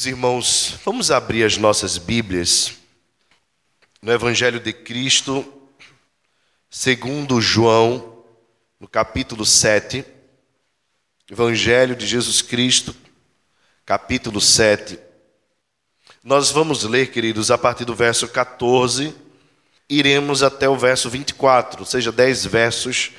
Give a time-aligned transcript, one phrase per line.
[0.00, 2.72] Queridos irmãos, vamos abrir as nossas Bíblias
[4.00, 5.44] no Evangelho de Cristo,
[6.70, 8.24] segundo João,
[8.80, 10.02] no capítulo 7.
[11.30, 12.96] Evangelho de Jesus Cristo,
[13.84, 14.98] capítulo 7.
[16.24, 19.14] Nós vamos ler, queridos, a partir do verso 14,
[19.86, 23.10] iremos até o verso 24, ou seja, 10 versos.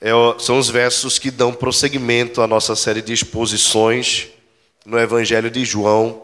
[0.00, 4.33] É, são os versos que dão prosseguimento à nossa série de exposições
[4.84, 6.22] no Evangelho de João,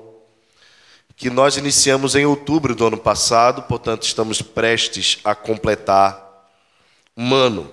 [1.16, 6.48] que nós iniciamos em outubro do ano passado, portanto, estamos prestes a completar
[7.16, 7.70] um ano.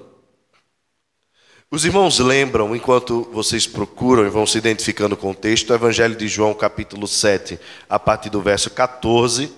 [1.70, 6.16] Os irmãos lembram, enquanto vocês procuram e vão se identificando com o texto, o Evangelho
[6.16, 9.52] de João, capítulo 7, a partir do verso 14,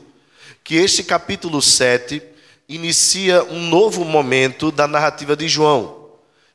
[0.63, 2.21] que este capítulo 7
[2.67, 6.09] inicia um novo momento da narrativa de João.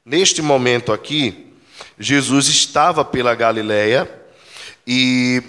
[0.04, 1.52] Neste momento aqui,
[1.98, 4.23] Jesus estava pela Galileia
[4.86, 5.42] e,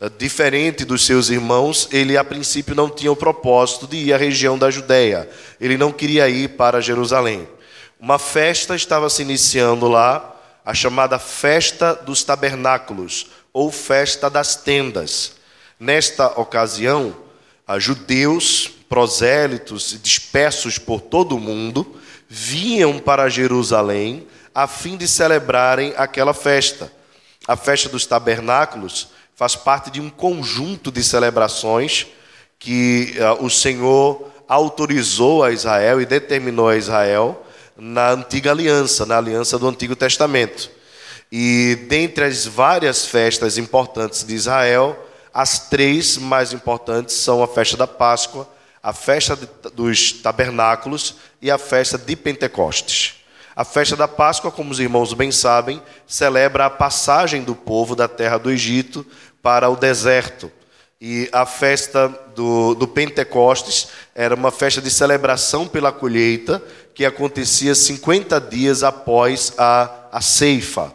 [0.00, 4.16] eh, diferente dos seus irmãos, ele a princípio não tinha o propósito de ir à
[4.16, 5.28] região da Judéia.
[5.60, 7.48] Ele não queria ir para Jerusalém.
[7.98, 15.32] Uma festa estava se iniciando lá, a chamada Festa dos Tabernáculos, ou Festa das Tendas.
[15.78, 17.16] Nesta ocasião,
[17.78, 21.96] judeus, prosélitos dispersos por todo o mundo
[22.28, 26.92] vinham para Jerusalém a fim de celebrarem aquela festa.
[27.50, 32.06] A festa dos tabernáculos faz parte de um conjunto de celebrações
[32.60, 37.44] que uh, o Senhor autorizou a Israel e determinou a Israel
[37.76, 40.70] na antiga aliança, na aliança do Antigo Testamento.
[41.32, 44.96] E dentre as várias festas importantes de Israel,
[45.34, 48.48] as três mais importantes são a festa da Páscoa,
[48.80, 49.36] a festa
[49.74, 53.19] dos tabernáculos e a festa de Pentecostes.
[53.54, 58.06] A festa da Páscoa, como os irmãos bem sabem, celebra a passagem do povo da
[58.06, 59.04] terra do Egito
[59.42, 60.50] para o deserto.
[61.00, 66.62] E a festa do, do Pentecostes era uma festa de celebração pela colheita
[66.94, 70.94] que acontecia 50 dias após a, a ceifa.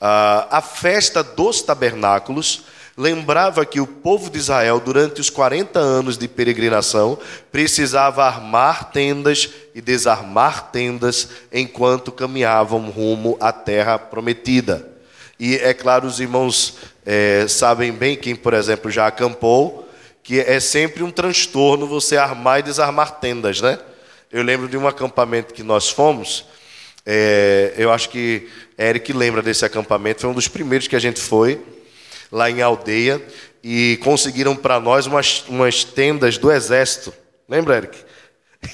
[0.00, 2.64] Ah, a festa dos tabernáculos
[3.00, 7.18] lembrava que o povo de Israel, durante os 40 anos de peregrinação,
[7.50, 14.86] precisava armar tendas e desarmar tendas enquanto caminhavam rumo à terra prometida.
[15.38, 19.88] E é claro, os irmãos é, sabem bem, quem, por exemplo, já acampou,
[20.22, 23.78] que é sempre um transtorno você armar e desarmar tendas, né?
[24.30, 26.44] Eu lembro de um acampamento que nós fomos,
[27.06, 28.46] é, eu acho que
[28.78, 31.58] Eric lembra desse acampamento, foi um dos primeiros que a gente foi
[32.30, 33.22] lá em aldeia
[33.62, 37.12] e conseguiram para nós umas, umas tendas do exército.
[37.48, 37.98] Lembra, Eric?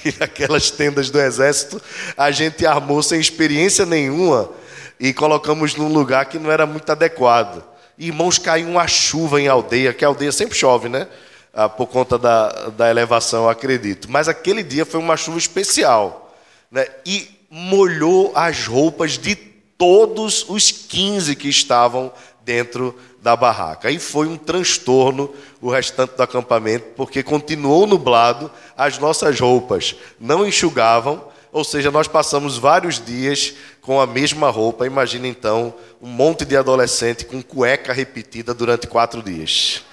[0.05, 1.81] E aquelas tendas do exército
[2.17, 4.51] a gente armou sem experiência nenhuma
[4.99, 7.63] e colocamos num lugar que não era muito adequado.
[7.97, 11.07] Irmãos, caiu uma chuva em aldeia, que a aldeia sempre chove, né?
[11.53, 14.11] Ah, por conta da, da elevação, acredito.
[14.11, 16.35] Mas aquele dia foi uma chuva especial.
[16.71, 16.85] Né?
[17.03, 22.11] E molhou as roupas de todos os 15 que estavam
[22.47, 23.89] dentro da barraca.
[23.89, 25.29] Aí foi um transtorno
[25.61, 32.07] o restante do acampamento, porque continuou nublado, as nossas roupas não enxugavam, ou seja, nós
[32.07, 34.87] passamos vários dias com a mesma roupa.
[34.87, 39.83] Imagina então um monte de adolescente com cueca repetida durante quatro dias.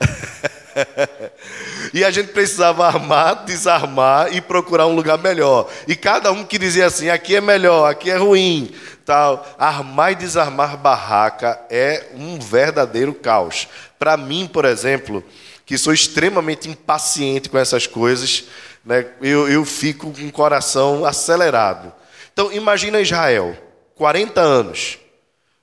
[1.92, 5.68] e a gente precisava armar, desarmar e procurar um lugar melhor.
[5.88, 8.72] E cada um que dizia assim: aqui é melhor, aqui é ruim,
[9.04, 9.46] tal.
[9.58, 13.66] Armar e desarmar barraca é um verdadeiro caos.
[13.98, 15.24] Para mim, por exemplo,
[15.66, 18.44] que sou extremamente impaciente com essas coisas,
[18.84, 21.92] né, eu, eu fico com o coração acelerado.
[22.32, 23.56] Então, imagina Israel,
[23.96, 24.99] 40 anos.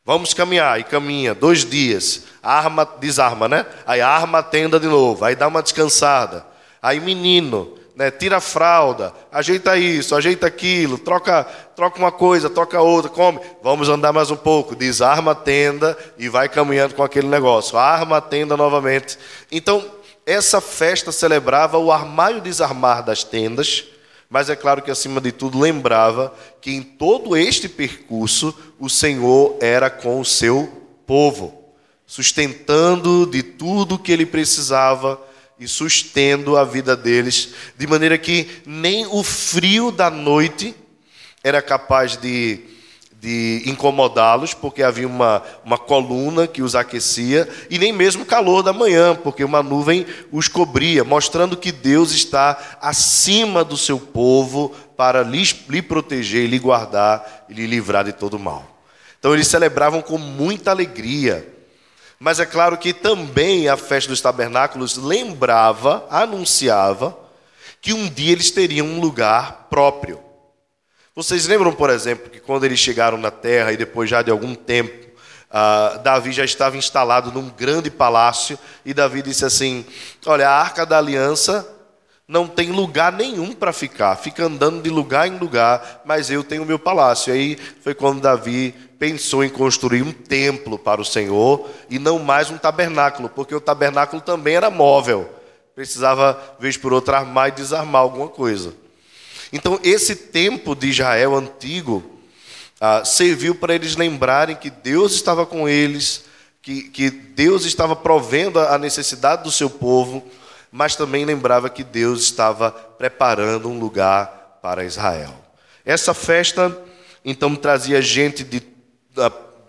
[0.07, 2.23] Vamos caminhar, e caminha, dois dias.
[2.41, 3.65] Arma, desarma, né?
[3.85, 6.45] Aí arma a tenda de novo, aí dá uma descansada.
[6.81, 8.09] Aí menino, né?
[8.09, 11.43] Tira a fralda, ajeita isso, ajeita aquilo, troca,
[11.75, 13.41] troca uma coisa, troca outra, come.
[13.61, 17.77] Vamos andar mais um pouco, desarma a tenda e vai caminhando com aquele negócio.
[17.77, 19.19] Arma a tenda novamente.
[19.51, 19.83] Então,
[20.25, 23.83] essa festa celebrava o armar e o desarmar das tendas
[24.29, 29.57] mas é claro que, acima de tudo, lembrava que em todo este percurso o Senhor
[29.61, 31.73] era com o seu povo,
[32.05, 35.21] sustentando de tudo que ele precisava
[35.59, 40.75] e sustendo a vida deles, de maneira que nem o frio da noite
[41.43, 42.59] era capaz de,
[43.27, 48.63] de incomodá-los, porque havia uma, uma coluna que os aquecia, e nem mesmo o calor
[48.63, 54.73] da manhã, porque uma nuvem os cobria, mostrando que Deus está acima do seu povo
[54.95, 58.65] para lhe, lhe proteger, lhe guardar e lhe livrar de todo mal.
[59.19, 61.57] Então eles celebravam com muita alegria
[62.19, 67.15] mas é claro que também a festa dos tabernáculos lembrava, anunciava,
[67.79, 70.19] que um dia eles teriam um lugar próprio.
[71.17, 74.53] Vocês lembram, por exemplo, que quando eles chegaram na terra e depois já de algum
[74.53, 75.07] tempo,
[75.49, 78.55] uh, Davi já estava instalado num grande palácio
[78.85, 79.83] e Davi disse assim:
[80.27, 81.67] Olha, a arca da aliança
[82.27, 86.61] não tem lugar nenhum para ficar, fica andando de lugar em lugar, mas eu tenho
[86.61, 87.33] o meu palácio.
[87.33, 92.19] E aí foi quando Davi pensou em construir um templo para o Senhor e não
[92.19, 95.27] mais um tabernáculo, porque o tabernáculo também era móvel.
[95.73, 98.85] Precisava, vez por outra, armar e desarmar alguma coisa.
[99.51, 102.03] Então, esse tempo de Israel antigo
[102.79, 106.25] ah, serviu para eles lembrarem que Deus estava com eles,
[106.61, 110.23] que, que Deus estava provendo a necessidade do seu povo,
[110.71, 115.33] mas também lembrava que Deus estava preparando um lugar para Israel.
[115.85, 116.77] Essa festa,
[117.23, 118.61] então, trazia gente de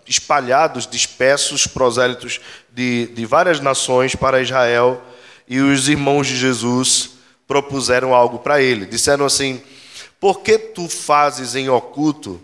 [0.05, 2.41] espalhados, dispersos, prosélitos
[2.71, 5.01] de, de várias nações para Israel,
[5.47, 7.18] e os irmãos de Jesus
[7.49, 8.85] propuseram algo para ele.
[8.85, 9.59] Disseram assim:
[10.19, 12.39] Por que tu fazes em oculto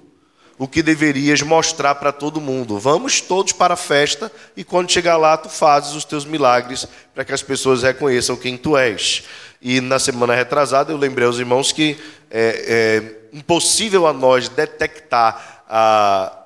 [0.57, 2.79] o que deverias mostrar para todo mundo?
[2.79, 7.23] Vamos todos para a festa e quando chegar lá, tu fazes os teus milagres para
[7.23, 9.23] que as pessoas reconheçam quem tu és.
[9.61, 11.97] E na semana retrasada eu lembrei aos irmãos que
[12.31, 15.63] é, é impossível a nós detectar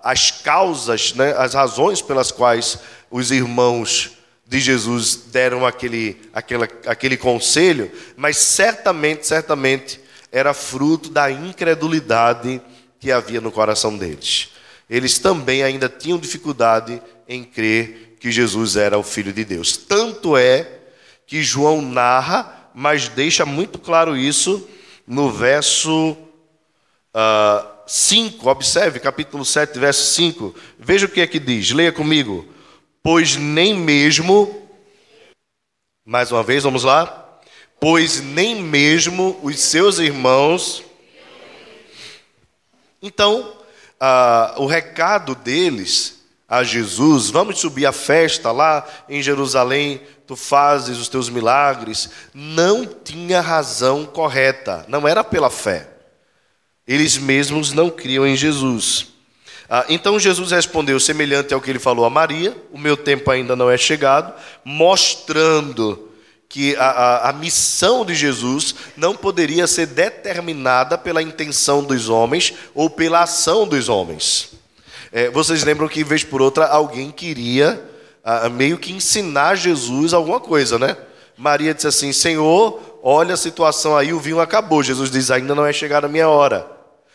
[0.04, 2.80] as causas, né, as razões pelas quais
[3.12, 4.19] os irmãos
[4.50, 10.00] de Jesus deram aquele, aquele, aquele conselho, mas certamente, certamente
[10.32, 12.60] era fruto da incredulidade
[13.00, 14.50] que havia no coração deles.
[14.90, 19.78] Eles também ainda tinham dificuldade em crer que Jesus era o Filho de Deus.
[19.78, 20.68] Tanto é
[21.28, 24.68] que João narra, mas deixa muito claro isso
[25.06, 26.18] no verso.
[27.14, 30.56] Uh, 5, observe, capítulo 7, verso 5.
[30.78, 32.48] Veja o que é que diz, leia comigo.
[33.02, 34.68] Pois nem mesmo,
[36.06, 37.40] mais uma vez, vamos lá.
[37.80, 40.84] Pois nem mesmo os seus irmãos.
[43.02, 43.56] Então,
[44.00, 50.98] ah, o recado deles a Jesus, vamos subir a festa lá em Jerusalém, tu fazes
[50.98, 55.88] os teus milagres, não tinha razão correta, não era pela fé.
[56.88, 59.14] Eles mesmos não criam em Jesus.
[59.70, 63.56] Ah, então Jesus respondeu, semelhante ao que ele falou a Maria: O meu tempo ainda
[63.56, 64.34] não é chegado,
[64.66, 66.10] mostrando
[66.50, 72.56] que a, a, a, missão de Jesus não poderia ser determinada pela intenção dos homens
[72.74, 74.54] ou pela ação dos homens.
[75.12, 77.80] É, vocês lembram que, vez por outra, alguém queria
[78.24, 80.98] ah, meio que ensinar Jesus alguma coisa, né?
[81.38, 84.82] Maria disse assim: Senhor, olha a situação aí, o vinho acabou.
[84.82, 86.66] Jesus diz: Ainda não é chegada a minha hora.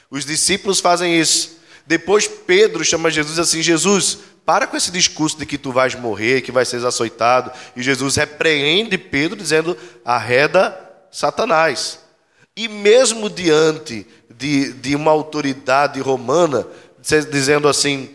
[0.09, 1.54] Os discípulos fazem isso.
[1.87, 6.43] Depois Pedro chama Jesus assim: Jesus, para com esse discurso de que tu vais morrer,
[6.43, 7.51] que vai ser açoitado.
[7.77, 10.79] E Jesus repreende Pedro, dizendo: arreda
[11.11, 12.01] Satanás.
[12.57, 16.67] E mesmo diante de, de uma autoridade romana,
[17.31, 18.11] dizendo assim: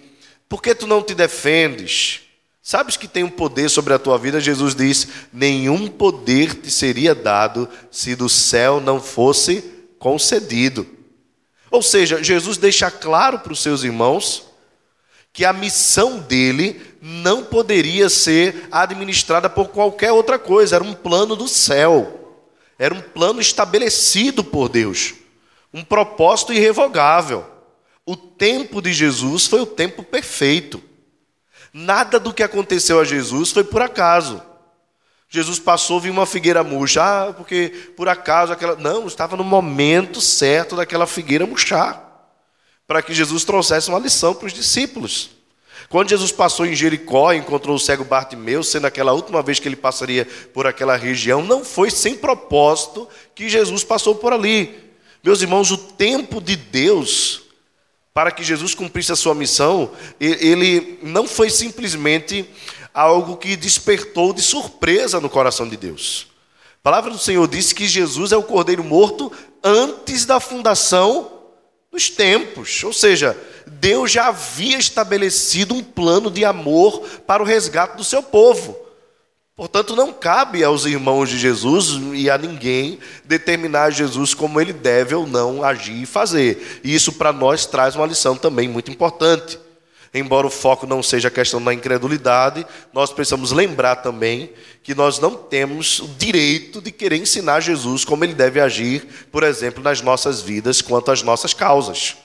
[0.48, 2.22] por que tu não te defendes?
[2.62, 4.40] Sabes que tem um poder sobre a tua vida?
[4.40, 9.64] Jesus diz: nenhum poder te seria dado se do céu não fosse
[9.98, 10.86] concedido.
[11.72, 14.46] Ou seja, Jesus deixa claro para os seus irmãos
[15.32, 21.36] que a missão dele não poderia ser administrada por qualquer outra coisa, era um plano
[21.36, 22.38] do céu,
[22.78, 25.14] era um plano estabelecido por Deus,
[25.74, 27.46] um propósito irrevogável.
[28.06, 30.82] O tempo de Jesus foi o tempo perfeito.
[31.72, 34.42] Nada do que aconteceu a Jesus foi por acaso.
[35.30, 37.04] Jesus passou, viu uma figueira murcha.
[37.04, 38.76] Ah, porque por acaso aquela.
[38.76, 42.04] Não, estava no momento certo daquela figueira murchar.
[42.88, 45.30] Para que Jesus trouxesse uma lição para os discípulos.
[45.88, 49.76] Quando Jesus passou em Jericó, encontrou o cego Bartimeu, sendo aquela última vez que ele
[49.76, 54.76] passaria por aquela região, não foi sem propósito que Jesus passou por ali.
[55.24, 57.44] Meus irmãos, o tempo de Deus
[58.14, 62.46] para que Jesus cumprisse a sua missão, ele não foi simplesmente
[63.00, 66.28] algo que despertou de surpresa no coração de Deus.
[66.80, 69.32] A palavra do Senhor disse que Jesus é o cordeiro morto
[69.64, 71.32] antes da fundação
[71.92, 72.84] dos tempos.
[72.84, 78.22] Ou seja, Deus já havia estabelecido um plano de amor para o resgate do seu
[78.22, 78.78] povo.
[79.56, 85.16] Portanto, não cabe aos irmãos de Jesus e a ninguém determinar Jesus como ele deve
[85.16, 86.82] ou não agir e fazer.
[86.84, 89.60] E isso para nós traz uma lição também muito importante.
[90.14, 94.52] Embora o foco não seja a questão da incredulidade, nós precisamos lembrar também
[94.82, 99.44] que nós não temos o direito de querer ensinar Jesus como ele deve agir, por
[99.44, 102.18] exemplo, nas nossas vidas quanto às nossas causas.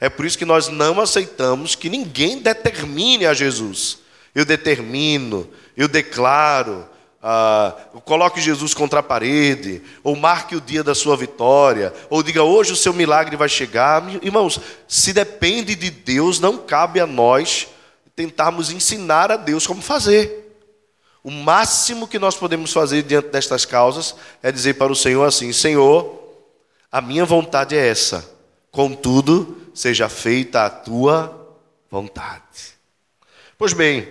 [0.00, 3.98] É por isso que nós não aceitamos que ninguém determine a Jesus.
[4.34, 6.86] Eu determino, eu declaro,
[7.26, 12.42] ah, coloque Jesus contra a parede, ou marque o dia da sua vitória, ou diga
[12.42, 14.04] hoje o seu milagre vai chegar.
[14.22, 17.68] Irmãos, se depende de Deus, não cabe a nós
[18.14, 20.54] tentarmos ensinar a Deus como fazer.
[21.22, 25.50] O máximo que nós podemos fazer diante destas causas é dizer para o Senhor assim:
[25.50, 26.22] Senhor,
[26.92, 28.30] a minha vontade é essa,
[28.70, 31.56] contudo, seja feita a tua
[31.90, 32.74] vontade.
[33.56, 34.06] Pois bem,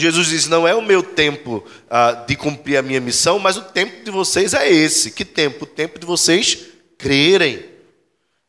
[0.00, 3.62] Jesus diz: Não é o meu tempo ah, de cumprir a minha missão, mas o
[3.62, 5.10] tempo de vocês é esse.
[5.10, 5.64] Que tempo?
[5.64, 6.58] O tempo de vocês
[6.96, 7.70] crerem.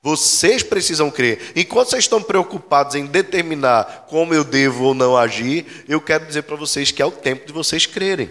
[0.03, 1.51] Vocês precisam crer.
[1.55, 6.41] Enquanto vocês estão preocupados em determinar como eu devo ou não agir, eu quero dizer
[6.41, 8.29] para vocês que é o tempo de vocês crerem.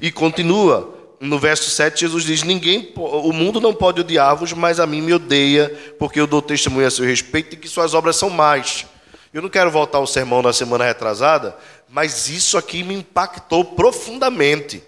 [0.00, 4.86] E continua, no verso 7, Jesus diz: Ninguém, o mundo não pode odiar-vos, mas a
[4.86, 8.30] mim me odeia, porque eu dou testemunho a seu respeito e que suas obras são
[8.30, 8.86] más.
[9.32, 11.56] Eu não quero voltar ao sermão na semana retrasada,
[11.88, 14.82] mas isso aqui me impactou profundamente.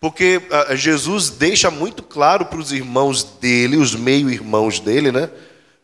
[0.00, 5.30] Porque uh, Jesus deixa muito claro para os irmãos dele, os meio-irmãos dele, né?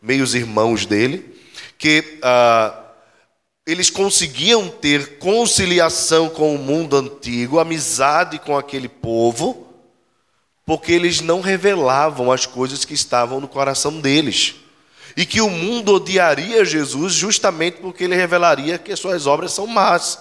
[0.01, 1.33] Meios irmãos dele,
[1.77, 2.77] que uh,
[3.65, 9.67] eles conseguiam ter conciliação com o mundo antigo, amizade com aquele povo,
[10.65, 14.55] porque eles não revelavam as coisas que estavam no coração deles
[15.19, 19.67] e que o mundo odiaria Jesus justamente porque ele revelaria que as suas obras são
[19.67, 20.17] más.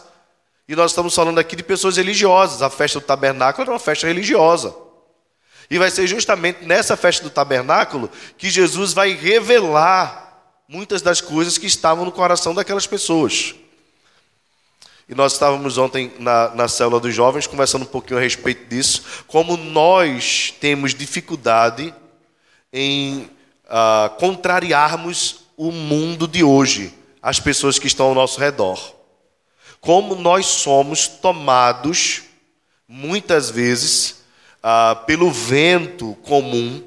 [0.67, 2.62] E nós estamos falando aqui de pessoas religiosas.
[2.62, 4.75] A festa do tabernáculo era uma festa religiosa.
[5.71, 10.37] E vai ser justamente nessa festa do tabernáculo que Jesus vai revelar
[10.67, 13.55] muitas das coisas que estavam no coração daquelas pessoas.
[15.09, 19.05] E nós estávamos ontem na, na célula dos jovens conversando um pouquinho a respeito disso,
[19.28, 21.95] como nós temos dificuldade
[22.73, 23.31] em
[23.69, 28.95] uh, contrariarmos o mundo de hoje, as pessoas que estão ao nosso redor.
[29.81, 32.23] Como nós somos tomados,
[32.89, 34.23] muitas vezes,
[34.59, 36.83] uh, pelo vento comum,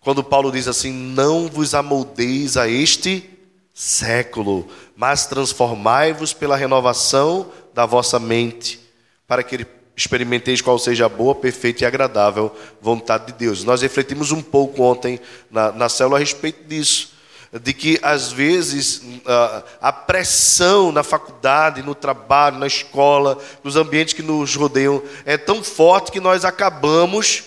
[0.00, 3.28] quando Paulo diz assim: Não vos amoldeis a este
[3.74, 8.80] século, mas transformai-vos pela renovação da vossa mente,
[9.26, 9.54] para que
[9.98, 13.64] experimenteis qual seja a boa, perfeita e agradável vontade de Deus.
[13.64, 15.18] Nós refletimos um pouco ontem
[15.50, 17.14] na, na célula a respeito disso,
[17.60, 19.02] de que às vezes
[19.80, 25.64] a pressão na faculdade, no trabalho, na escola, nos ambientes que nos rodeiam é tão
[25.64, 27.44] forte que nós acabamos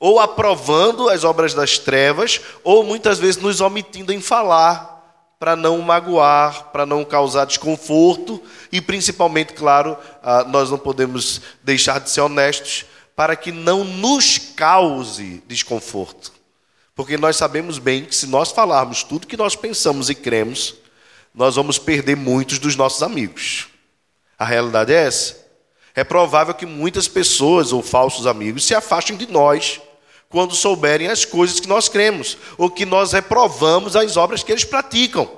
[0.00, 4.97] ou aprovando as obras das trevas, ou muitas vezes nos omitindo em falar
[5.38, 8.42] para não magoar, para não causar desconforto
[8.72, 14.38] e principalmente, claro, ah, nós não podemos deixar de ser honestos para que não nos
[14.38, 16.32] cause desconforto.
[16.94, 20.74] Porque nós sabemos bem que se nós falarmos tudo que nós pensamos e cremos,
[21.32, 23.68] nós vamos perder muitos dos nossos amigos.
[24.36, 25.46] A realidade é essa.
[25.94, 29.80] É provável que muitas pessoas ou falsos amigos se afastem de nós
[30.28, 34.64] quando souberem as coisas que nós cremos, ou que nós reprovamos as obras que eles
[34.64, 35.28] praticam.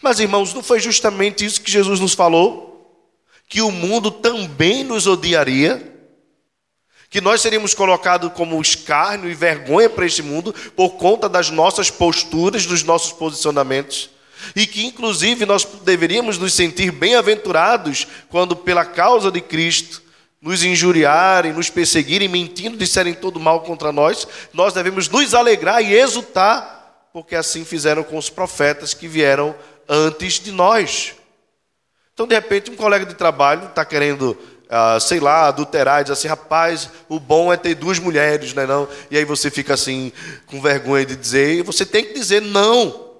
[0.00, 3.10] Mas, irmãos, não foi justamente isso que Jesus nos falou?
[3.48, 5.92] Que o mundo também nos odiaria?
[7.10, 11.90] Que nós seríamos colocados como escárnio e vergonha para este mundo por conta das nossas
[11.90, 14.10] posturas, dos nossos posicionamentos?
[14.54, 20.03] E que, inclusive, nós deveríamos nos sentir bem-aventurados quando, pela causa de Cristo,
[20.44, 25.94] nos injuriarem, nos perseguirem, mentindo, disserem todo mal contra nós, nós devemos nos alegrar e
[25.94, 29.54] exultar, porque assim fizeram com os profetas que vieram
[29.88, 31.14] antes de nós.
[32.12, 34.36] Então, de repente, um colega de trabalho está querendo,
[34.68, 38.62] ah, sei lá, adulterar e diz assim: rapaz, o bom é ter duas mulheres, não
[38.62, 38.66] é?
[38.66, 38.88] Não?
[39.10, 40.12] E aí você fica assim,
[40.44, 43.12] com vergonha de dizer, e você tem que dizer: não,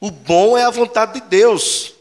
[0.00, 1.95] o bom é a vontade de Deus.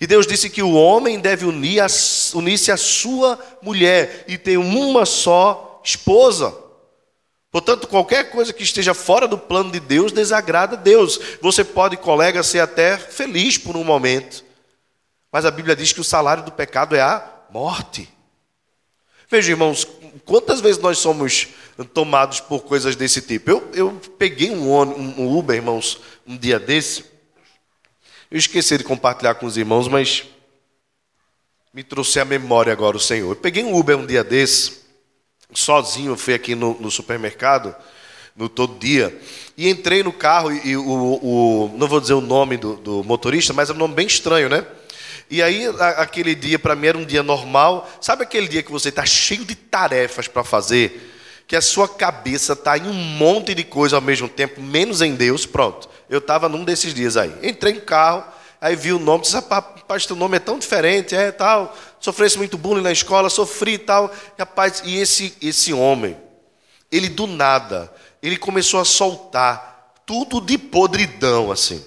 [0.00, 5.06] E Deus disse que o homem deve unir-se unir à sua mulher e ter uma
[5.06, 6.54] só esposa.
[7.50, 11.18] Portanto, qualquer coisa que esteja fora do plano de Deus desagrada a Deus.
[11.40, 14.44] Você pode, colega, ser até feliz por um momento,
[15.32, 18.08] mas a Bíblia diz que o salário do pecado é a morte.
[19.30, 19.86] Veja, irmãos,
[20.26, 21.48] quantas vezes nós somos
[21.94, 23.50] tomados por coisas desse tipo?
[23.50, 27.15] Eu, eu peguei um, um Uber, irmãos, um dia desse.
[28.28, 30.24] Eu esqueci de compartilhar com os irmãos, mas
[31.72, 33.30] me trouxe à memória agora o Senhor.
[33.30, 34.80] Eu peguei um Uber um dia desse,
[35.54, 37.72] sozinho, fui aqui no, no supermercado,
[38.34, 39.16] no todo dia,
[39.56, 43.04] e entrei no carro e, e o, o, não vou dizer o nome do, do
[43.04, 44.66] motorista, mas é um nome bem estranho, né?
[45.30, 45.66] E aí,
[45.96, 47.88] aquele dia, para mim, era um dia normal.
[48.00, 51.15] Sabe aquele dia que você está cheio de tarefas para fazer?
[51.46, 55.14] Que a sua cabeça está em um monte de coisa ao mesmo tempo, menos em
[55.14, 55.46] Deus?
[55.46, 55.88] Pronto.
[56.10, 57.32] Eu estava num desses dias aí.
[57.42, 58.24] Entrei em carro,
[58.60, 61.76] aí vi o nome, disse, rapaz, teu nome é tão diferente, é tal.
[62.00, 64.12] Sofresse muito bullying na escola, sofri e tal.
[64.38, 66.16] Rapaz, e esse, esse homem,
[66.90, 71.84] ele do nada, ele começou a soltar tudo de podridão, assim,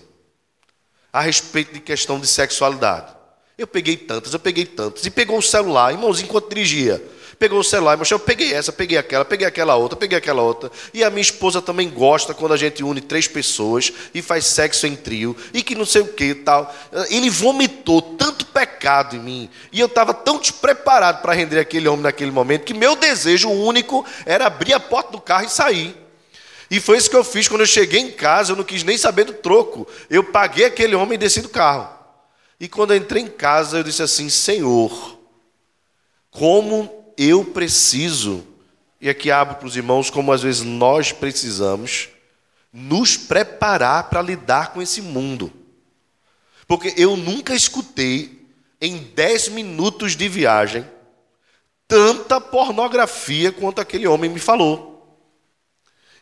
[1.12, 3.14] a respeito de questão de sexualidade.
[3.58, 5.06] Eu peguei tantas, eu peguei tantas.
[5.06, 7.04] E pegou o celular, irmãozinho, enquanto dirigia.
[7.40, 10.70] Pegou o celular, mas eu peguei essa, peguei aquela, peguei aquela outra, peguei aquela outra.
[10.94, 14.86] E a minha esposa também gosta quando a gente une três pessoas e faz sexo
[14.86, 16.76] em trio e que não sei o que tal.
[17.10, 22.04] Ele vomitou tanto pecado em mim e eu estava tão despreparado para render aquele homem
[22.04, 25.96] naquele momento que meu desejo único era abrir a porta do carro e sair.
[26.70, 28.98] E foi isso que eu fiz quando eu cheguei em casa, eu não quis nem
[28.98, 29.88] saber do troco.
[30.10, 31.90] Eu paguei aquele homem e desci do carro.
[32.60, 35.18] E quando eu entrei em casa, eu disse assim: Senhor,
[36.30, 38.48] como eu preciso,
[39.02, 42.08] e aqui abro para os irmãos, como às vezes nós precisamos,
[42.72, 45.52] nos preparar para lidar com esse mundo.
[46.66, 48.48] Porque eu nunca escutei,
[48.80, 50.90] em dez minutos de viagem,
[51.86, 55.20] tanta pornografia quanto aquele homem me falou.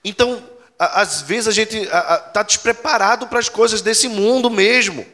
[0.03, 0.41] Então,
[0.79, 5.05] às vezes a gente está despreparado para as coisas desse mundo mesmo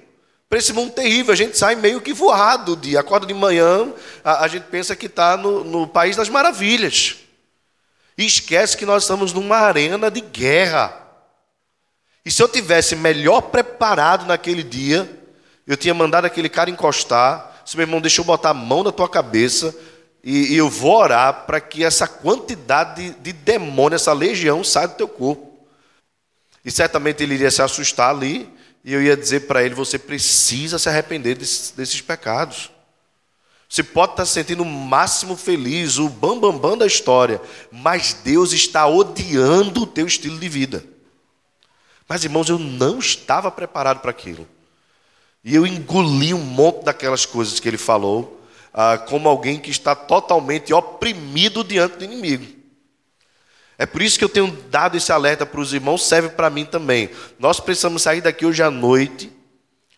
[0.49, 1.33] para esse mundo terrível.
[1.33, 3.91] A gente sai meio que voado de acorda de manhã,
[4.23, 7.17] a, a gente pensa que está no, no país das maravilhas.
[8.17, 10.99] E esquece que nós estamos numa arena de guerra.
[12.25, 15.09] E se eu tivesse melhor preparado naquele dia,
[15.65, 17.63] eu tinha mandado aquele cara encostar.
[17.65, 19.75] Se meu irmão deixou botar a mão na tua cabeça,
[20.23, 24.87] e, e eu vou orar para que essa quantidade de, de demônio, essa legião, saia
[24.87, 25.51] do teu corpo.
[26.63, 28.49] E certamente ele iria se assustar ali,
[28.83, 32.69] e eu ia dizer para ele: você precisa se arrepender desses, desses, pecados.
[33.69, 37.41] Você pode estar se sentindo o máximo feliz, o bambambam bam, bam da história,
[37.71, 40.83] mas Deus está odiando o teu estilo de vida.
[42.07, 44.47] Mas, irmãos, eu não estava preparado para aquilo.
[45.43, 48.39] E eu engoli um monte daquelas coisas que ele falou,
[48.71, 52.45] ah, como alguém que está totalmente oprimido diante do inimigo.
[53.83, 56.63] É por isso que eu tenho dado esse alerta para os irmãos, serve para mim
[56.63, 57.09] também.
[57.37, 59.29] Nós precisamos sair daqui hoje à noite,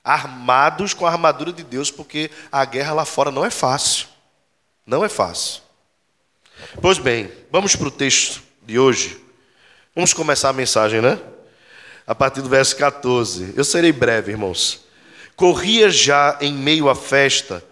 [0.04, 4.08] armados com a armadura de Deus, porque a guerra lá fora não é fácil.
[4.88, 5.62] Não é fácil.
[6.82, 9.22] Pois bem, vamos para o texto de hoje.
[9.94, 11.20] Vamos começar a mensagem, né?
[12.08, 13.54] A partir do verso 14.
[13.56, 14.80] Eu serei breve, irmãos.
[15.36, 17.64] Corria já em meio à festa,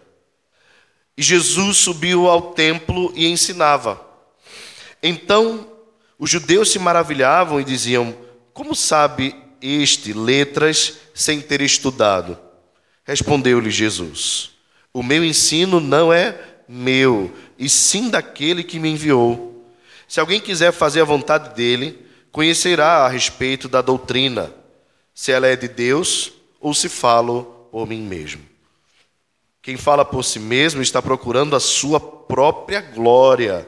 [1.17, 3.99] e Jesus subiu ao templo e ensinava.
[5.01, 5.72] Então
[6.23, 8.15] os judeus se maravilhavam e diziam:
[8.53, 12.39] Como sabe este letras sem ter estudado?
[13.03, 14.51] Respondeu-lhe Jesus:
[14.93, 19.67] O meu ensino não é meu, e sim daquele que me enviou.
[20.07, 24.49] Se alguém quiser fazer a vontade dele, conhecerá a respeito da doutrina,
[25.13, 28.43] se ela é de Deus ou se falo por mim mesmo.
[29.61, 33.67] Quem fala por si mesmo está procurando a sua própria glória.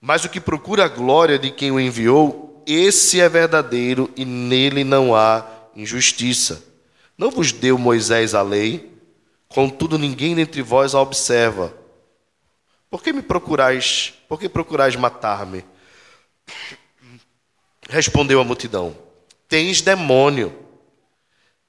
[0.00, 4.82] Mas o que procura a glória de quem o enviou, esse é verdadeiro e nele
[4.82, 6.64] não há injustiça.
[7.18, 8.90] Não vos deu Moisés a lei,
[9.48, 11.74] contudo ninguém dentre vós a observa.
[12.88, 14.14] Por que me procurais?
[14.26, 15.64] Por que procurais matar-me?
[17.88, 18.96] Respondeu a multidão:
[19.48, 20.56] Tens demônio.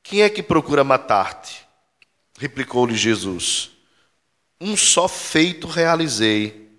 [0.02, 1.67] Quem é que procura matar-te?
[2.39, 3.72] Replicou-lhe Jesus:
[4.60, 6.70] Um só feito realizei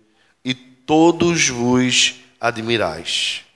[0.93, 3.47] todos vos admirais.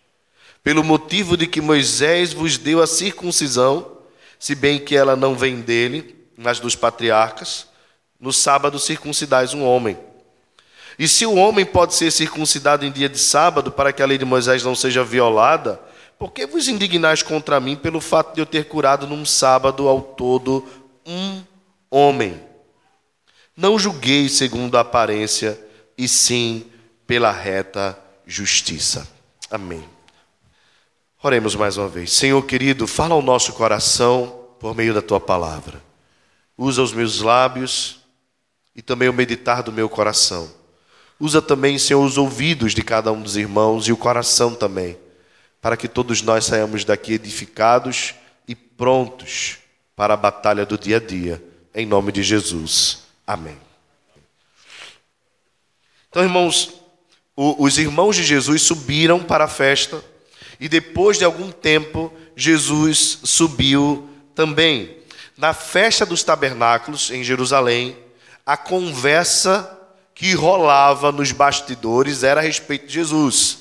[0.65, 3.99] Pelo motivo de que Moisés vos deu a circuncisão,
[4.39, 7.67] se bem que ela não vem dele, mas dos patriarcas,
[8.19, 9.99] no sábado circuncidais um homem.
[10.99, 14.17] E se o homem pode ser circuncidado em dia de sábado, para que a lei
[14.17, 15.79] de Moisés não seja violada,
[16.19, 20.01] por que vos indignais contra mim pelo fato de eu ter curado num sábado ao
[20.01, 20.67] todo
[21.05, 21.43] um
[21.91, 22.41] homem?
[23.55, 25.61] Não julguei segundo a aparência,
[25.99, 26.65] e sim
[27.07, 29.09] pela reta justiça.
[29.51, 29.85] Amém.
[31.23, 32.13] Oremos mais uma vez.
[32.13, 35.83] Senhor querido, fala ao nosso coração por meio da tua palavra.
[36.57, 38.01] Usa os meus lábios
[38.75, 40.51] e também o meditar do meu coração,
[41.19, 44.99] Usa também, Senhor, os ouvidos de cada um dos irmãos e o coração também,
[45.63, 48.15] para que todos nós saiamos daqui edificados
[48.47, 49.59] e prontos
[49.95, 51.43] para a batalha do dia a dia.
[51.75, 53.05] Em nome de Jesus.
[53.27, 53.57] Amém.
[56.11, 56.75] Então, irmãos,
[57.37, 60.03] os irmãos de Jesus subiram para a festa
[60.59, 64.97] e depois de algum tempo, Jesus subiu também.
[65.37, 67.97] Na festa dos tabernáculos em Jerusalém,
[68.45, 69.71] a conversa
[70.15, 73.59] que rolava nos bastidores era a respeito de Jesus.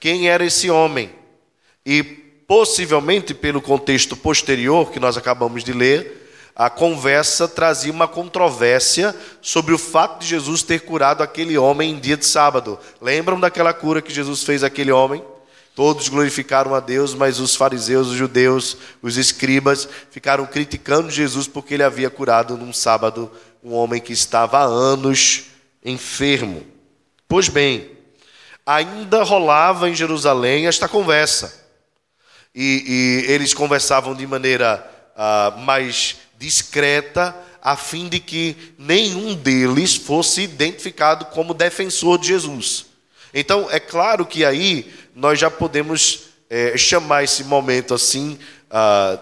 [0.00, 1.10] Quem era esse homem?
[1.86, 6.17] E possivelmente, pelo contexto posterior que nós acabamos de ler,
[6.58, 12.00] a conversa trazia uma controvérsia sobre o fato de Jesus ter curado aquele homem em
[12.00, 12.76] dia de sábado.
[13.00, 15.22] Lembram daquela cura que Jesus fez àquele homem?
[15.76, 21.74] Todos glorificaram a Deus, mas os fariseus, os judeus, os escribas ficaram criticando Jesus porque
[21.74, 23.30] ele havia curado num sábado
[23.62, 25.44] um homem que estava há anos
[25.84, 26.66] enfermo.
[27.28, 27.92] Pois bem,
[28.66, 31.68] ainda rolava em Jerusalém esta conversa.
[32.52, 39.96] E, e eles conversavam de maneira uh, mais discreta, a fim de que nenhum deles
[39.96, 42.86] fosse identificado como defensor de Jesus.
[43.34, 48.38] Então, é claro que aí nós já podemos é, chamar esse momento assim,
[48.70, 49.18] ah,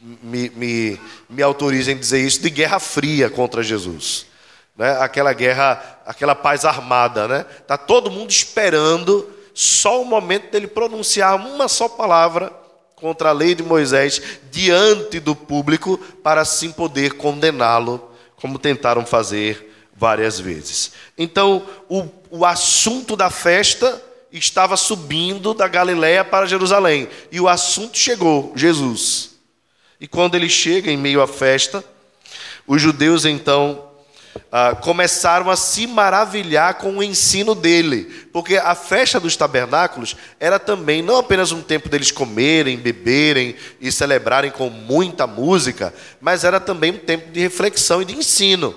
[0.00, 4.26] me, me, me autorizem dizer isso, de guerra fria contra Jesus.
[4.76, 4.90] Né?
[5.00, 7.26] Aquela guerra, aquela paz armada.
[7.28, 7.46] Né?
[7.60, 12.52] Está todo mundo esperando só o momento dele pronunciar uma só palavra
[13.00, 19.72] contra a lei de Moisés diante do público para assim poder condená-lo, como tentaram fazer
[19.96, 20.92] várias vezes.
[21.16, 27.96] Então, o, o assunto da festa estava subindo da Galiléia para Jerusalém, e o assunto
[27.96, 29.30] chegou, Jesus.
[30.00, 31.84] E quando ele chega em meio à festa,
[32.66, 33.87] os judeus então
[34.50, 40.58] ah, começaram a se maravilhar com o ensino dele, porque a festa dos tabernáculos era
[40.58, 46.58] também não apenas um tempo deles comerem, beberem e celebrarem com muita música, mas era
[46.58, 48.74] também um tempo de reflexão e de ensino.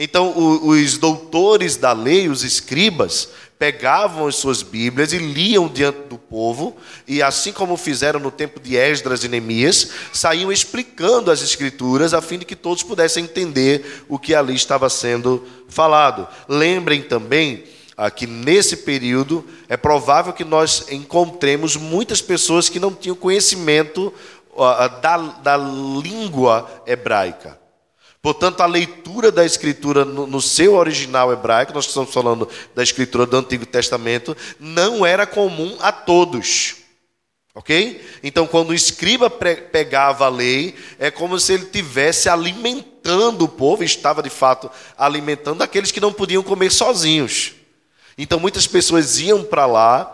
[0.00, 6.16] Então, os doutores da lei, os escribas, pegavam as suas Bíblias e liam diante do
[6.16, 12.14] povo, e assim como fizeram no tempo de Esdras e Neemias, saíam explicando as Escrituras
[12.14, 16.28] a fim de que todos pudessem entender o que ali estava sendo falado.
[16.48, 17.64] Lembrem também
[17.96, 24.14] ah, que nesse período é provável que nós encontremos muitas pessoas que não tinham conhecimento
[24.56, 27.58] ah, da, da língua hebraica.
[28.20, 33.24] Portanto, a leitura da Escritura no, no, seu original hebraico, nós estamos falando da Escritura
[33.24, 36.76] do Antigo Testamento, não era comum a todos.
[37.54, 38.04] Ok?
[38.22, 43.82] Então, quando o escriba pegava a lei, é como se ele tivesse alimentando o povo,
[43.82, 47.54] estava de fato alimentando aqueles que não podiam comer sozinhos.
[48.16, 50.04] Então, muitas pessoas iam para lá,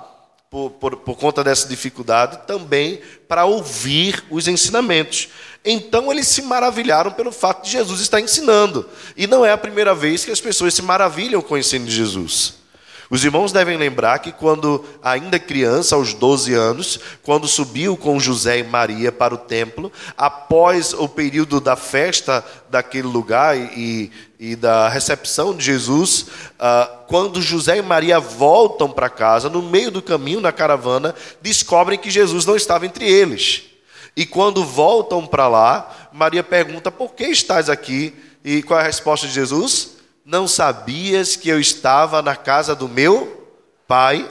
[0.51, 5.29] por, por, por conta dessa dificuldade, também para ouvir os ensinamentos.
[5.65, 8.87] Então eles se maravilharam pelo fato de Jesus estar ensinando.
[9.17, 11.93] E não é a primeira vez que as pessoas se maravilham com o ensino de
[11.93, 12.65] Jesus.
[13.11, 18.59] Os irmãos devem lembrar que quando ainda criança, aos 12 anos, quando subiu com José
[18.59, 24.89] e Maria para o templo, após o período da festa daquele lugar e, e da
[24.89, 26.27] recepção de Jesus,
[26.59, 31.99] uh, quando José e Maria voltam para casa, no meio do caminho, na caravana, descobrem
[31.99, 33.74] que Jesus não estava entre eles.
[34.17, 38.15] E quando voltam para lá, Maria pergunta: Por que estás aqui?
[38.45, 39.97] E qual é a resposta de Jesus?
[40.25, 43.49] Não sabias que eu estava na casa do meu
[43.87, 44.29] pai?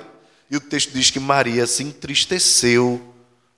[0.49, 3.01] E o texto diz que Maria se entristeceu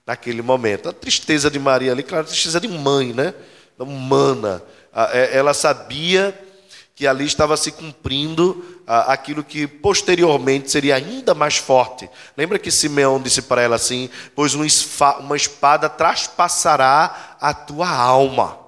[0.05, 0.89] naquele momento.
[0.89, 3.33] A tristeza de Maria ali, claro, a tristeza de mãe, né?
[3.77, 4.63] Humana.
[5.11, 6.37] É, ela sabia
[6.95, 12.09] que ali estava se cumprindo ah, aquilo que posteriormente seria ainda mais forte.
[12.37, 18.59] Lembra que Simeão disse para ela assim: Pois uma espada traspassará a tua alma.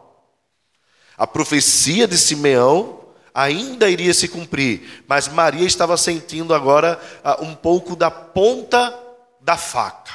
[1.17, 2.99] A profecia de Simeão
[3.33, 8.93] ainda iria se cumprir, mas Maria estava sentindo agora ah, um pouco da ponta
[9.39, 10.13] da faca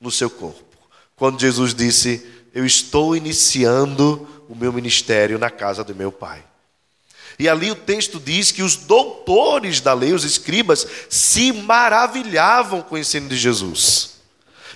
[0.00, 0.78] no seu corpo.
[1.16, 6.47] Quando Jesus disse: Eu estou iniciando o meu ministério na casa do meu pai.
[7.38, 12.96] E ali o texto diz que os doutores da lei, os escribas, se maravilhavam com
[12.96, 14.18] o ensino de Jesus.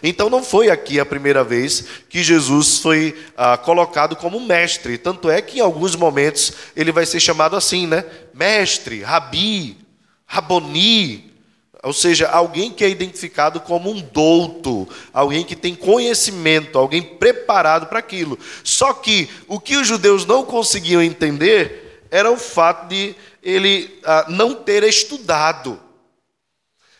[0.03, 4.99] Então não foi aqui a primeira vez que Jesus foi ah, colocado como mestre.
[4.99, 8.05] Tanto é que em alguns momentos ele vai ser chamado assim, né?
[8.35, 9.77] Mestre, rabi,
[10.27, 11.33] raboni.
[11.85, 17.87] Ou seja, alguém que é identificado como um douto, alguém que tem conhecimento, alguém preparado
[17.87, 18.39] para aquilo.
[18.63, 24.27] Só que o que os judeus não conseguiam entender era o fato de ele ah,
[24.29, 25.81] não ter estudado.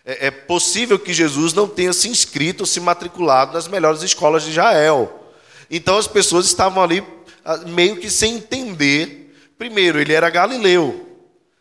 [0.07, 4.51] É, é possível que Jesus não tenha se inscrito, se matriculado nas melhores escolas de
[4.53, 5.31] Israel.
[5.71, 7.05] Então as pessoas estavam ali
[7.45, 9.37] ah, meio que sem entender.
[9.59, 11.07] Primeiro, ele era galileu.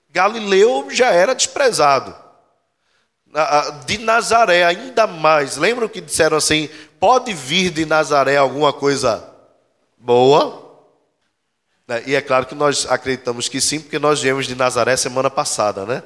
[0.10, 2.16] Galileu já era desprezado.
[3.34, 5.58] Ah, ah, de Nazaré, ainda mais.
[5.58, 6.70] Lembram que disseram assim:
[7.02, 9.30] pode vir de Nazaré alguma coisa
[9.98, 10.61] boa?
[11.92, 15.30] Né, e é claro que nós acreditamos que sim, porque nós viemos de Nazaré semana
[15.30, 16.02] passada, né?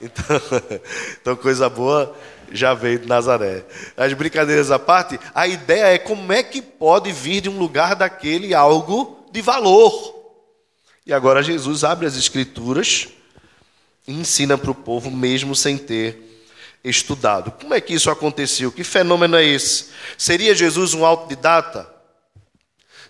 [0.00, 0.24] Então,
[1.20, 2.16] então coisa boa
[2.52, 3.64] já veio de Nazaré.
[3.96, 7.96] As brincadeiras à parte, a ideia é como é que pode vir de um lugar
[7.96, 10.14] daquele algo de valor.
[11.04, 13.08] E agora Jesus abre as escrituras
[14.06, 16.22] e ensina para o povo mesmo sem ter
[16.84, 17.50] estudado.
[17.50, 18.70] Como é que isso aconteceu?
[18.70, 19.86] Que fenômeno é esse?
[20.16, 21.95] Seria Jesus um autodidata?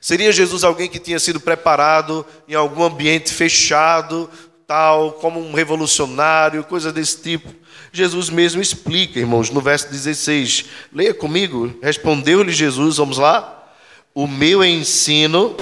[0.01, 4.31] Seria Jesus alguém que tinha sido preparado em algum ambiente fechado,
[4.67, 7.55] tal, como um revolucionário, coisa desse tipo?
[7.93, 10.67] Jesus mesmo explica, irmãos, no verso 16.
[10.93, 11.79] Leia comigo.
[11.83, 13.73] Respondeu-lhe Jesus, vamos lá.
[14.15, 15.57] O meu ensino.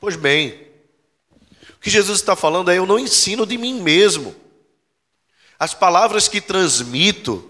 [0.00, 0.66] Pois bem,
[1.76, 4.34] o que Jesus está falando é: eu não ensino de mim mesmo.
[5.58, 7.49] As palavras que transmito,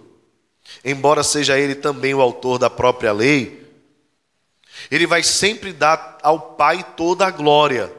[0.84, 3.66] embora seja ele também o autor da própria lei,
[4.90, 7.92] ele vai sempre dar ao Pai toda a glória,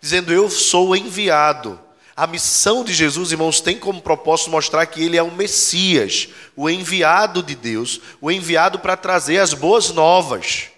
[0.00, 1.80] dizendo: Eu sou enviado.
[2.14, 6.70] A missão de Jesus, irmãos, tem como propósito mostrar que ele é o Messias, o
[6.70, 10.68] enviado de Deus, o enviado para trazer as boas novas.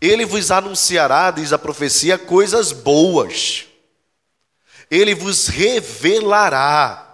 [0.00, 3.70] Ele vos anunciará, diz a profecia, coisas boas
[4.90, 7.09] ele vos revelará.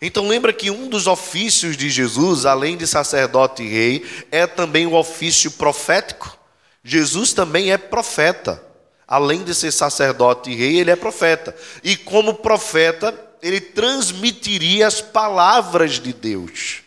[0.00, 4.86] Então lembra que um dos ofícios de Jesus, além de sacerdote e rei, é também
[4.86, 6.38] o ofício profético.
[6.84, 8.62] Jesus também é profeta.
[9.08, 11.54] Além de ser sacerdote e rei, ele é profeta.
[11.82, 16.82] E como profeta, ele transmitiria as palavras de Deus.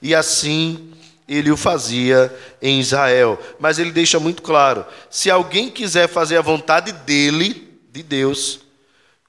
[0.00, 0.92] E assim
[1.28, 3.38] ele o fazia em Israel.
[3.60, 8.60] Mas ele deixa muito claro: se alguém quiser fazer a vontade dele, de Deus,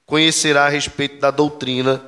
[0.06, 2.02] conhecerá a respeito da doutrina,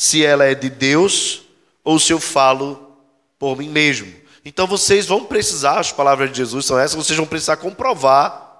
[0.00, 1.42] se ela é de Deus
[1.84, 2.96] ou se eu falo
[3.38, 4.10] por mim mesmo.
[4.42, 8.50] Então vocês vão precisar, as palavras de Jesus são essas, vocês vão precisar comprovar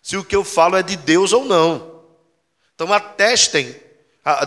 [0.00, 2.02] se o que eu falo é de Deus ou não.
[2.76, 3.74] Então atestem,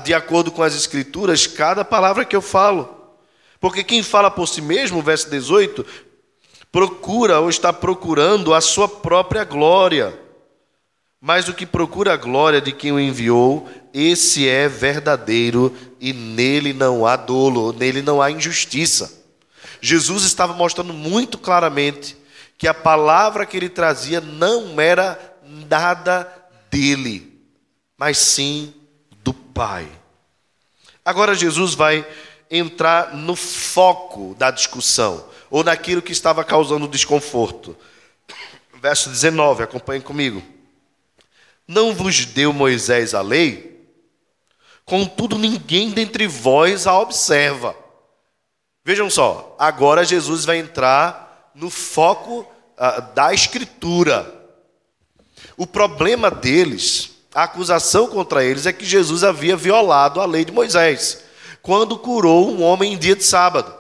[0.06, 2.98] de acordo com as Escrituras, cada palavra que eu falo.
[3.60, 5.86] Porque quem fala por si mesmo, verso 18,
[6.72, 10.18] procura ou está procurando a sua própria glória.
[11.20, 16.74] Mas o que procura a glória de quem o enviou, esse é verdadeiro e nele
[16.74, 19.26] não há dolo, nele não há injustiça.
[19.82, 22.16] Jesus estava mostrando muito claramente
[22.58, 25.20] que a palavra que ele trazia não era
[25.70, 26.32] nada
[26.70, 27.42] dele,
[27.98, 28.74] mas sim
[29.24, 29.88] do Pai.
[31.04, 32.06] Agora Jesus vai
[32.50, 37.76] entrar no foco da discussão, ou naquilo que estava causando desconforto.
[38.82, 40.57] Verso 19, acompanhe comigo.
[41.68, 43.68] Não vos deu Moisés a lei?
[44.86, 47.76] Contudo, ninguém dentre vós a observa.
[48.86, 54.34] Vejam só, agora Jesus vai entrar no foco uh, da Escritura.
[55.58, 60.54] O problema deles, a acusação contra eles é que Jesus havia violado a lei de
[60.54, 61.26] Moisés,
[61.62, 63.76] quando curou um homem em dia de sábado.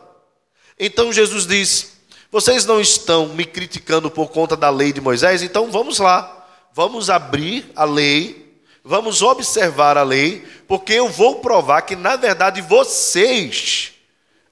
[0.78, 1.94] Então Jesus diz:
[2.30, 5.42] Vocês não estão me criticando por conta da lei de Moisés?
[5.42, 6.37] Então vamos lá
[6.78, 12.62] vamos abrir a lei, vamos observar a lei, porque eu vou provar que, na verdade,
[12.62, 13.94] vocês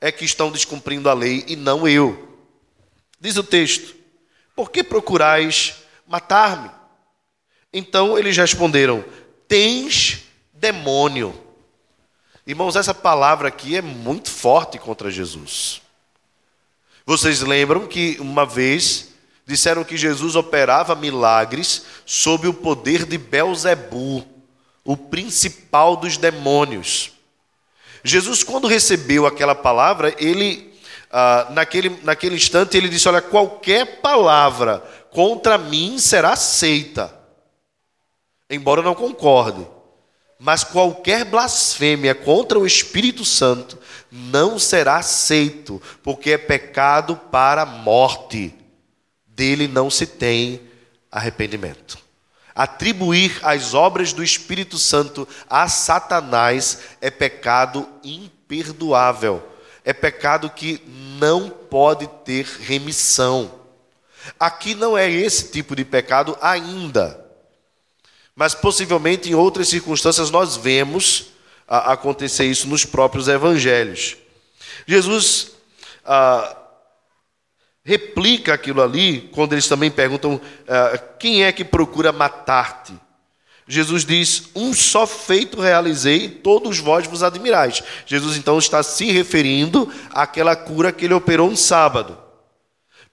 [0.02, 2.28] é que estão descumprindo a lei e não eu.
[3.20, 3.96] Diz o texto:
[4.56, 5.76] Por que procurais
[6.08, 6.72] matar-me?
[7.72, 9.06] Então eles responderam:
[9.48, 11.40] Tens demônio.
[12.48, 15.80] Irmãos, essa palavra aqui é muito forte contra Jesus.
[17.06, 19.15] Vocês lembram que uma vez
[19.46, 24.26] disseram que Jesus operava milagres sob o poder de Belzebu,
[24.84, 27.12] o principal dos demônios.
[28.04, 30.74] Jesus, quando recebeu aquela palavra, ele,
[31.12, 34.80] ah, naquele, naquele instante, ele disse: Olha, qualquer palavra
[35.12, 37.14] contra mim será aceita,
[38.50, 39.66] embora eu não concorde.
[40.38, 43.80] Mas qualquer blasfêmia contra o Espírito Santo
[44.12, 48.54] não será aceito, porque é pecado para a morte
[49.36, 50.62] dele não se tem
[51.12, 51.98] arrependimento.
[52.56, 59.46] Atribuir as obras do Espírito Santo a Satanás é pecado imperdoável.
[59.84, 60.82] É pecado que
[61.20, 63.52] não pode ter remissão.
[64.40, 67.24] Aqui não é esse tipo de pecado ainda.
[68.34, 71.34] Mas possivelmente em outras circunstâncias nós vemos
[71.68, 74.18] acontecer isso nos próprios evangelhos.
[74.88, 75.52] Jesus
[76.06, 76.56] ah,
[77.86, 82.94] replica aquilo ali quando eles também perguntam ah, quem é que procura matar-te.
[83.68, 87.82] Jesus diz: Um só feito realizei, todos vós vos admirais.
[88.06, 92.18] Jesus então está se referindo àquela cura que ele operou no sábado.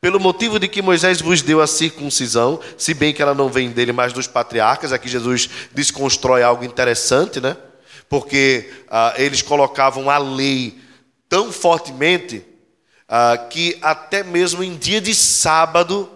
[0.01, 3.71] Pelo motivo de que Moisés vos deu a circuncisão, se bem que ela não vem
[3.71, 7.57] dele, mas dos patriarcas, aqui Jesus desconstrói algo interessante, né?
[8.09, 10.79] Porque ah, eles colocavam a lei
[11.29, 12.45] tão fortemente
[13.15, 16.09] ah, que até mesmo em dia de sábado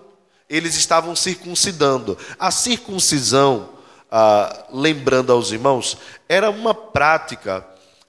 [0.48, 2.16] eles estavam circuncidando.
[2.38, 3.68] A circuncisão,
[4.10, 7.62] ah, lembrando aos irmãos, era uma prática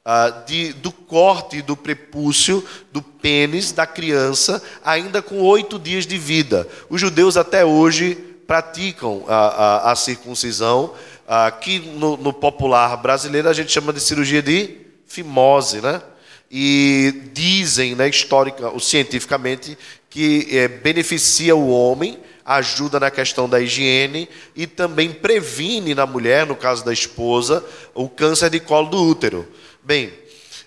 [0.06, 6.18] ah, de, do corte do prepúcio do pênis da criança, ainda com oito dias de
[6.18, 6.66] vida.
[6.90, 8.16] Os judeus até hoje
[8.48, 10.94] praticam a, a, a circuncisão,
[11.28, 16.02] ah, que no, no, popular brasileiro a gente chama de cirurgia de fimose, né?
[16.50, 19.78] E dizem, né, histórica, ou cientificamente,
[20.10, 26.46] que é, beneficia o homem, ajuda na questão da higiene e também previne na mulher,
[26.46, 29.46] no caso da esposa, o câncer de colo do útero.
[29.84, 30.14] Bem,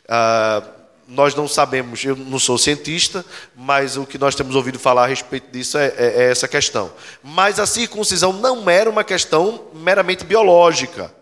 [0.05, 3.25] uh, nós não sabemos, eu não sou cientista,
[3.57, 6.93] mas o que nós temos ouvido falar a respeito disso é, é, é essa questão.
[7.23, 11.13] Mas a circuncisão não era uma questão meramente biológica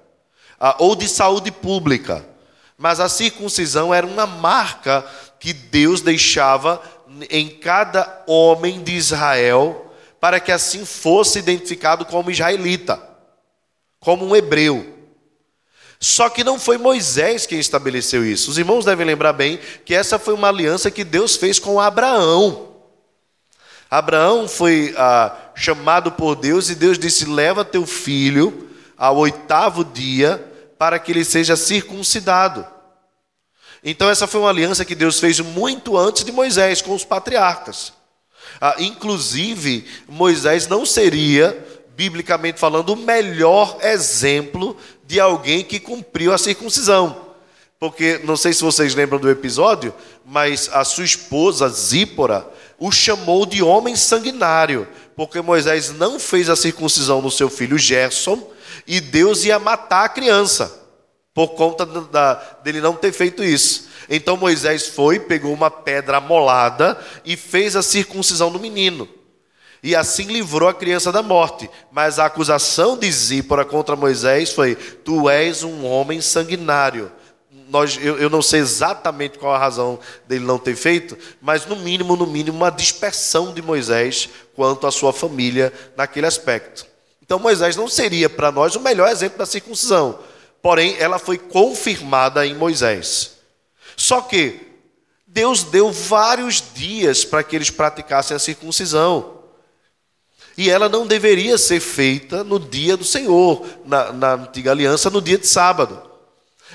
[0.60, 2.26] uh, ou de saúde pública,
[2.78, 5.04] mas a circuncisão era uma marca
[5.40, 6.80] que Deus deixava
[7.28, 13.02] em cada homem de Israel, para que assim fosse identificado como israelita,
[13.98, 14.94] como um hebreu.
[16.00, 18.50] Só que não foi Moisés quem estabeleceu isso.
[18.52, 22.68] Os irmãos devem lembrar bem que essa foi uma aliança que Deus fez com Abraão.
[23.90, 30.47] Abraão foi ah, chamado por Deus e Deus disse: Leva teu filho ao oitavo dia
[30.78, 32.66] para que ele seja circuncidado.
[33.82, 37.92] Então, essa foi uma aliança que Deus fez muito antes de Moisés, com os patriarcas.
[38.60, 41.56] Ah, inclusive, Moisés não seria,
[41.96, 47.28] biblicamente falando, o melhor exemplo de alguém que cumpriu a circuncisão.
[47.78, 49.94] Porque, não sei se vocês lembram do episódio,
[50.26, 56.56] mas a sua esposa, Zípora, o chamou de homem sanguinário, porque Moisés não fez a
[56.56, 58.42] circuncisão no seu filho Gerson,
[58.88, 60.84] e Deus ia matar a criança,
[61.32, 63.86] por conta da, dele não ter feito isso.
[64.08, 69.08] Então Moisés foi, pegou uma pedra molada e fez a circuncisão do menino
[69.82, 71.70] e assim livrou a criança da morte.
[71.90, 77.12] Mas a acusação de Zípora contra Moisés foi: Tu és um homem sanguinário.
[77.68, 81.76] Nós, eu, eu não sei exatamente qual a razão dele não ter feito, mas no
[81.76, 86.86] mínimo, no mínimo, uma dispersão de Moisés quanto à sua família naquele aspecto.
[87.28, 90.18] Então Moisés não seria para nós o melhor exemplo da circuncisão,
[90.62, 93.32] porém ela foi confirmada em Moisés.
[93.98, 94.58] Só que
[95.26, 99.42] Deus deu vários dias para que eles praticassem a circuncisão.
[100.56, 105.20] E ela não deveria ser feita no dia do Senhor, na, na antiga aliança, no
[105.20, 106.02] dia de sábado.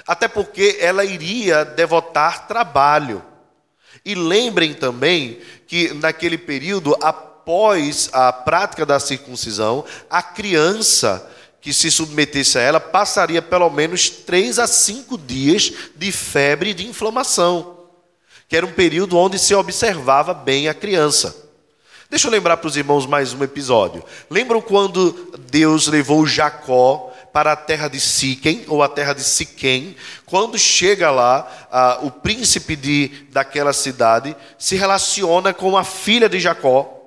[0.06, 3.26] Até porque ela iria devotar trabalho.
[4.06, 6.96] E lembrem também que naquele período,
[7.44, 11.30] após a prática da circuncisão, a criança
[11.60, 16.74] que se submetesse a ela passaria pelo menos três a cinco dias de febre e
[16.74, 17.80] de inflamação,
[18.48, 21.36] que era um período onde se observava bem a criança.
[22.10, 24.04] Deixa eu lembrar para os irmãos mais um episódio.
[24.30, 25.12] Lembram quando
[25.50, 29.98] Deus levou Jacó para a terra de Siquem, ou a terra de Siquém?
[30.26, 36.40] Quando chega lá, ah, o príncipe de, daquela cidade se relaciona com a filha de
[36.40, 37.03] Jacó.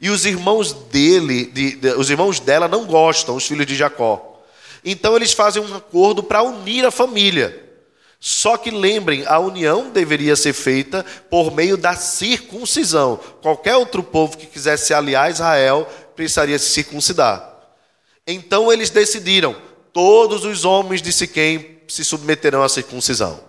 [0.00, 4.40] E os irmãos dele, de, de, os irmãos dela não gostam, os filhos de Jacó.
[4.84, 7.64] Então eles fazem um acordo para unir a família.
[8.20, 13.18] Só que lembrem, a união deveria ser feita por meio da circuncisão.
[13.40, 17.56] Qualquer outro povo que quisesse se aliar a Israel precisaria se circuncidar.
[18.26, 19.56] Então eles decidiram:
[19.92, 23.40] todos os homens de Siquém se submeterão à circuncisão.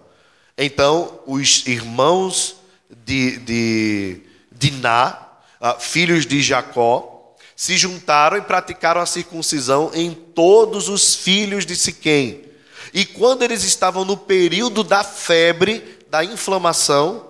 [0.57, 2.57] Então os irmãos
[3.05, 4.21] de, de
[4.51, 5.28] Diná,
[5.59, 11.75] ah, filhos de Jacó, se juntaram e praticaram a circuncisão em todos os filhos de
[11.75, 12.49] Siquém
[12.93, 17.27] e quando eles estavam no período da febre, da inflamação,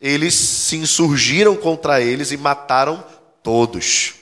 [0.00, 3.04] eles se insurgiram contra eles e mataram
[3.42, 4.14] todos.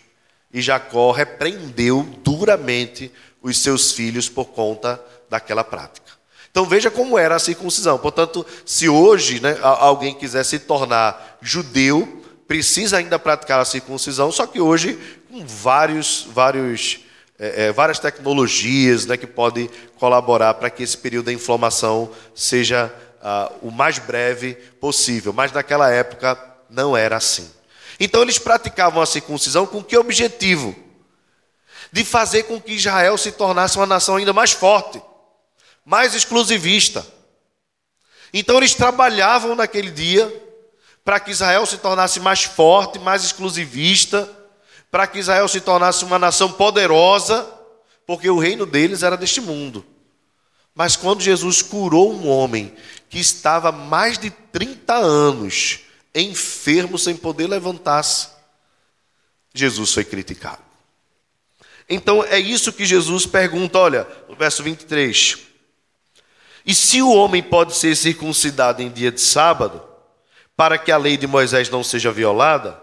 [0.53, 3.11] E Jacó repreendeu duramente
[3.43, 6.13] os seus filhos por conta daquela prática.
[6.51, 7.99] Então veja como era a circuncisão.
[7.99, 14.47] Portanto, se hoje né, alguém quiser se tornar judeu, precisa ainda praticar a circuncisão, só
[14.47, 14.99] que hoje
[15.31, 17.01] com vários, vários
[17.39, 19.69] é, é, várias tecnologias né, que podem
[19.99, 25.33] colaborar para que esse período da inflamação seja ah, o mais breve possível.
[25.33, 26.39] Mas naquela época
[26.71, 27.51] não era assim.
[27.99, 30.77] Então eles praticavam a circuncisão com que objetivo?
[31.91, 35.03] De fazer com que Israel se tornasse uma nação ainda mais forte,
[35.85, 37.05] mais exclusivista.
[38.33, 40.44] Então eles trabalhavam naquele dia
[41.05, 44.29] para que Israel se tornasse mais forte, mais exclusivista,
[44.91, 47.47] para que Israel se tornasse uma nação poderosa,
[48.07, 49.85] porque o reino deles era deste mundo.
[50.75, 52.75] Mas quando Jesus curou um homem
[53.09, 55.81] que estava mais de 30 anos
[56.15, 58.29] enfermo sem poder levantar-se,
[59.53, 60.63] Jesus foi criticado.
[61.89, 65.39] Então é isso que Jesus pergunta, olha, no verso 23.
[66.65, 69.83] E se o homem pode ser circuncidado em dia de sábado,
[70.57, 72.81] para que a lei de Moisés não seja violada?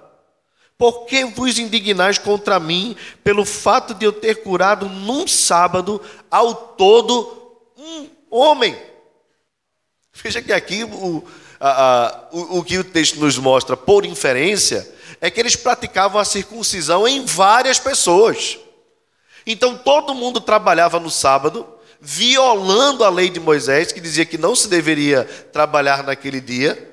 [0.78, 6.56] Por que vos indignais contra mim pelo fato de eu ter curado num sábado ao
[6.56, 8.76] todo um homem?
[10.12, 11.24] Veja que aqui o,
[11.60, 14.92] a, a, o, o que o texto nos mostra por inferência
[15.22, 18.58] é que eles praticavam a circuncisão em várias pessoas.
[19.46, 21.68] Então todo mundo trabalhava no sábado,
[22.00, 26.91] violando a lei de Moisés, que dizia que não se deveria trabalhar naquele dia,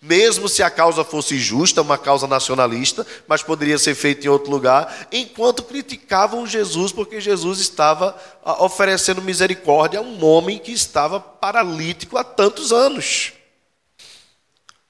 [0.00, 4.50] mesmo se a causa fosse justa, uma causa nacionalista, mas poderia ser feita em outro
[4.50, 11.18] lugar, enquanto criticavam Jesus, porque Jesus estava ah, oferecendo misericórdia a um homem que estava
[11.18, 13.32] paralítico há tantos anos.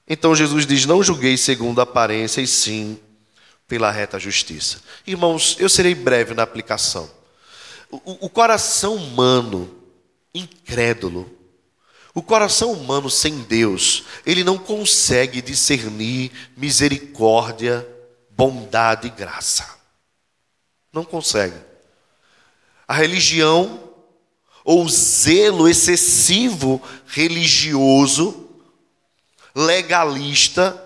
[0.07, 2.99] Então Jesus diz: Não julguei segundo a aparência, e sim
[3.67, 4.79] pela reta justiça.
[5.05, 7.09] Irmãos, eu serei breve na aplicação.
[7.91, 9.69] O, o coração humano,
[10.33, 11.38] incrédulo,
[12.19, 17.87] o coração humano sem Deus, ele não consegue discernir misericórdia,
[18.29, 19.67] bondade e graça.
[20.91, 21.55] Não consegue.
[22.85, 23.79] A religião,
[24.65, 28.49] ou o zelo excessivo religioso,
[29.55, 30.77] legalista,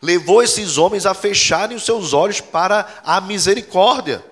[0.00, 4.24] levou esses homens a fecharem os seus olhos para a misericórdia.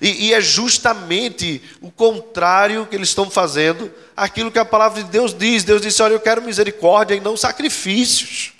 [0.00, 5.10] E, e, é justamente o contrário que eles estão fazendo, aquilo que a palavra de
[5.10, 5.64] Deus diz.
[5.64, 8.52] Deus disse: Olha, eu quero misericórdia e não sacrifícios.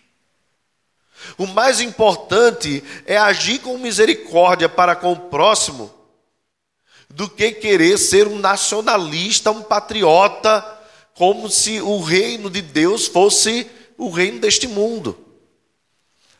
[1.36, 5.92] O mais importante é agir com misericórdia para com o próximo,
[7.08, 10.64] do que querer ser um nacionalista, um patriota,
[11.14, 15.18] como se o reino de Deus fosse o reino deste mundo.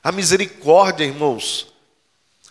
[0.03, 1.68] A misericórdia, irmãos,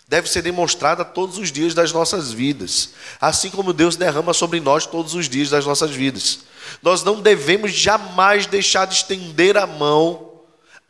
[0.08, 4.86] deve ser demonstrada todos os dias das nossas vidas, assim como Deus derrama sobre nós
[4.86, 6.40] todos os dias das nossas vidas.
[6.82, 10.40] Nós não devemos jamais deixar de estender a mão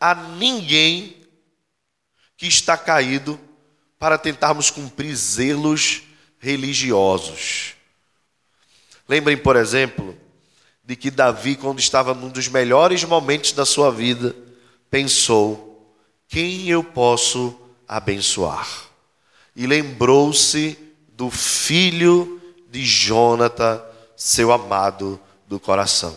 [0.00, 1.16] a ninguém
[2.36, 3.38] que está caído
[3.98, 6.02] para tentarmos cumprir zelos
[6.38, 7.74] religiosos.
[9.08, 10.16] Lembrem, por exemplo,
[10.84, 14.36] de que Davi, quando estava num dos melhores momentos da sua vida,
[14.88, 15.92] pensou:
[16.28, 17.58] quem eu posso
[17.88, 18.87] abençoar?
[19.58, 20.78] E lembrou-se
[21.14, 22.40] do filho
[22.70, 23.82] de Jonathan,
[24.16, 26.14] seu amado do coração.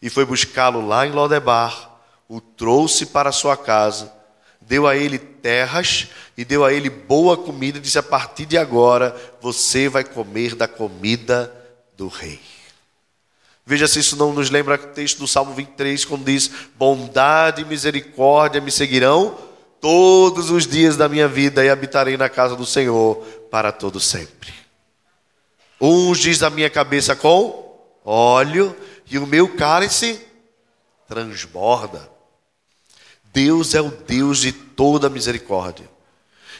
[0.00, 1.90] E foi buscá-lo lá em Lodebar,
[2.28, 4.12] o trouxe para sua casa,
[4.60, 6.06] deu a ele terras
[6.36, 10.54] e deu a ele boa comida, e disse: A partir de agora você vai comer
[10.54, 11.52] da comida
[11.96, 12.38] do rei.
[13.66, 17.64] Veja se isso não nos lembra o texto do Salmo 23, quando diz: Bondade e
[17.64, 19.47] misericórdia me seguirão
[19.80, 23.16] todos os dias da minha vida e habitarei na casa do Senhor
[23.50, 24.52] para todo sempre.
[26.18, 27.68] Diz a minha cabeça com
[28.04, 28.76] óleo
[29.10, 30.20] e o meu cálice
[31.06, 32.10] transborda.
[33.32, 35.88] Deus é o Deus de toda misericórdia.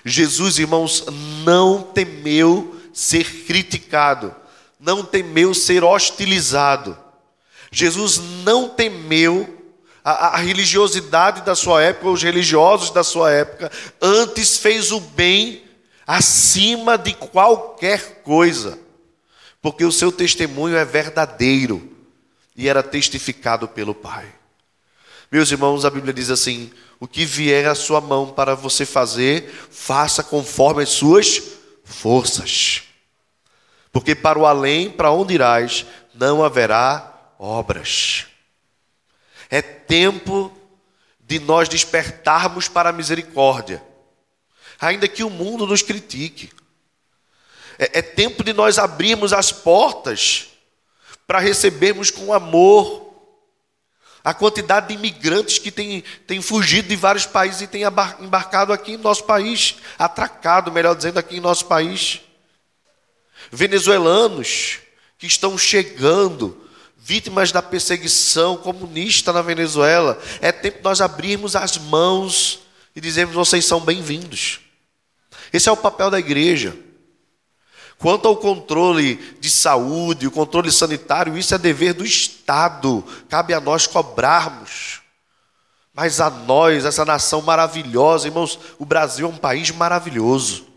[0.04, 1.04] Jesus, irmãos,
[1.44, 4.34] não temeu ser criticado,
[4.78, 6.96] não temeu ser hostilizado.
[7.70, 9.57] Jesus não temeu
[10.10, 15.64] a, a, religiosidade da sua época, os religiosos da sua época, antes fez o bem
[16.06, 18.78] acima de qualquer coisa,
[19.60, 21.92] porque o seu testemunho é verdadeiro
[22.56, 24.26] e era testificado pelo Pai.
[25.30, 29.52] Meus irmãos, a Bíblia diz assim: o que vier à sua mão para você fazer,
[29.70, 31.42] faça conforme as suas
[31.84, 32.82] forças.
[33.92, 35.84] Porque para o além, para onde irás,
[36.14, 38.26] não haverá obras.
[39.50, 40.52] É tempo
[41.20, 43.82] de nós despertarmos para a misericórdia,
[44.80, 46.50] ainda que o mundo nos critique.
[47.78, 50.48] É, é tempo de nós abrirmos as portas
[51.26, 53.08] para recebermos com amor
[54.24, 57.84] a quantidade de imigrantes que têm, têm fugido de vários países e têm
[58.20, 62.20] embarcado aqui em nosso país, atracado, melhor dizendo, aqui em nosso país.
[63.50, 64.80] venezuelanos
[65.16, 66.67] que estão chegando,
[67.08, 70.20] vítimas da perseguição comunista na Venezuela.
[70.42, 72.60] É tempo de nós abrirmos as mãos
[72.94, 74.60] e dizermos: vocês são bem-vindos.
[75.50, 76.76] Esse é o papel da igreja.
[77.96, 83.60] Quanto ao controle de saúde, o controle sanitário, isso é dever do Estado, cabe a
[83.60, 85.00] nós cobrarmos.
[85.94, 90.67] Mas a nós, essa nação maravilhosa, irmãos, o Brasil é um país maravilhoso.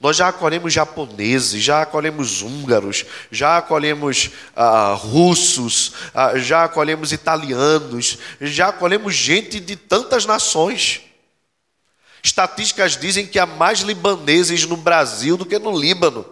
[0.00, 8.16] Nós já acolhemos japoneses, já acolhemos húngaros, já acolhemos ah, russos, ah, já acolhemos italianos,
[8.40, 11.02] já acolhemos gente de tantas nações.
[12.22, 16.24] Estatísticas dizem que há mais libaneses no Brasil do que no Líbano,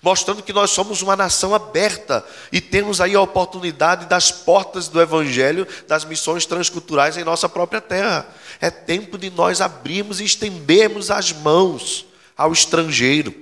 [0.00, 5.00] mostrando que nós somos uma nação aberta e temos aí a oportunidade das portas do
[5.00, 8.28] Evangelho, das missões transculturais em nossa própria terra.
[8.60, 12.06] É tempo de nós abrirmos e estendermos as mãos
[12.36, 13.34] ao estrangeiro,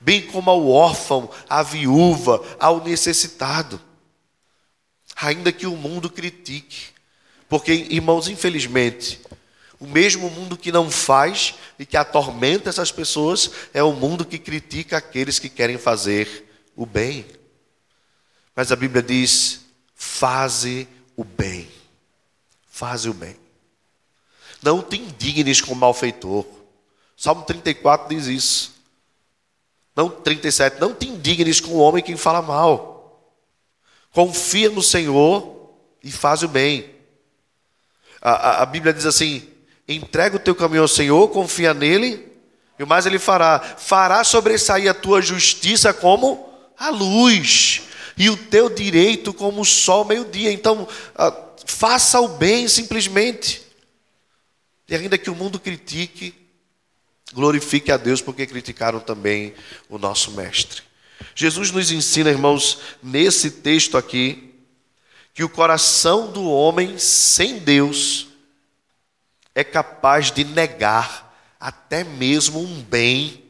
[0.00, 3.80] bem como ao órfão, à viúva, ao necessitado.
[5.16, 6.88] Ainda que o mundo critique,
[7.48, 9.20] porque, irmãos, infelizmente,
[9.78, 14.38] o mesmo mundo que não faz e que atormenta essas pessoas é o mundo que
[14.38, 17.24] critica aqueles que querem fazer o bem.
[18.54, 19.60] Mas a Bíblia diz:
[19.94, 21.68] faze o bem.
[22.70, 23.36] Faze o bem.
[24.62, 26.46] Não te indignes com o malfeitor.
[27.16, 28.74] Salmo 34 diz isso.
[29.94, 33.30] Não 37, não te indignes com o homem que fala mal.
[34.10, 35.70] Confia no Senhor
[36.02, 36.90] e faz o bem.
[38.20, 39.46] A, a, a Bíblia diz assim:
[39.86, 42.32] Entrega o teu caminho ao Senhor, confia nele,
[42.78, 43.60] e o mais ele fará.
[43.60, 47.82] Fará sobressair a tua justiça como a luz,
[48.16, 50.50] e o teu direito como o sol meio-dia.
[50.50, 51.34] Então, ah,
[51.66, 53.62] faça o bem simplesmente.
[54.88, 56.43] E ainda que o mundo critique,
[57.34, 59.54] glorifique a Deus, porque criticaram também
[59.88, 60.82] o nosso Mestre.
[61.34, 64.54] Jesus nos ensina, irmãos, nesse texto aqui,
[65.34, 68.28] que o coração do homem sem Deus
[69.54, 73.42] é capaz de negar até mesmo um bem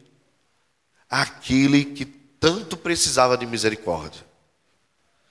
[1.11, 4.25] àquele que tanto precisava de misericórdia.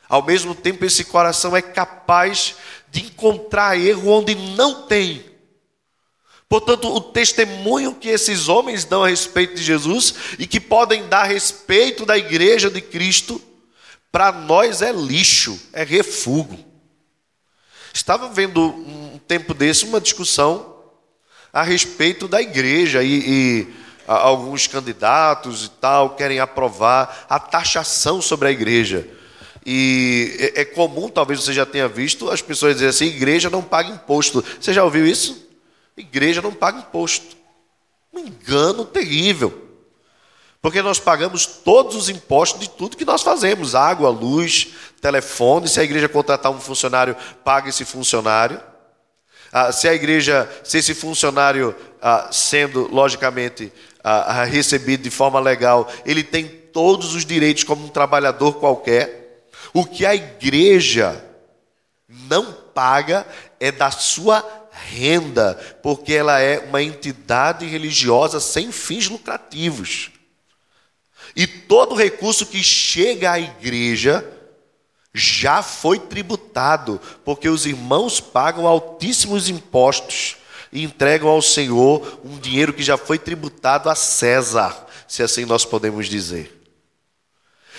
[0.08, 2.56] Ao mesmo tempo, esse coração é capaz
[2.92, 5.33] de encontrar erro onde não tem.
[6.54, 11.22] Portanto, o testemunho que esses homens dão a respeito de Jesus e que podem dar
[11.22, 13.42] a respeito da igreja de Cristo,
[14.12, 16.64] para nós é lixo, é refúgio.
[17.92, 20.76] Estava vendo um tempo desse uma discussão
[21.52, 23.74] a respeito da igreja e, e
[24.06, 29.08] alguns candidatos e tal querem aprovar a taxação sobre a igreja.
[29.66, 33.64] E é, é comum, talvez você já tenha visto, as pessoas dizerem assim: igreja não
[33.64, 34.46] paga imposto.
[34.62, 35.52] Você já ouviu isso?
[35.96, 37.36] Igreja não paga imposto.
[38.12, 39.64] Um engano terrível.
[40.62, 44.70] Porque nós pagamos todos os impostos de tudo que nós fazemos: água, luz,
[45.02, 45.68] telefone.
[45.68, 48.62] Se a igreja contratar um funcionário, paga esse funcionário.
[49.52, 53.72] Ah, se a igreja, se esse funcionário, ah, sendo logicamente
[54.04, 59.46] ah, recebido de forma legal, ele tem todos os direitos como um trabalhador qualquer.
[59.74, 61.24] O que a igreja
[62.08, 63.28] não paga
[63.60, 64.42] é da sua
[64.74, 70.12] renda, porque ela é uma entidade religiosa sem fins lucrativos.
[71.36, 74.28] E todo recurso que chega à igreja
[75.14, 80.38] já foi tributado, porque os irmãos pagam altíssimos impostos
[80.72, 85.64] e entregam ao Senhor um dinheiro que já foi tributado a César, se assim nós
[85.64, 86.62] podemos dizer.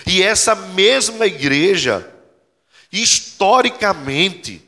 [0.07, 2.09] E essa mesma igreja,
[2.93, 4.64] historicamente,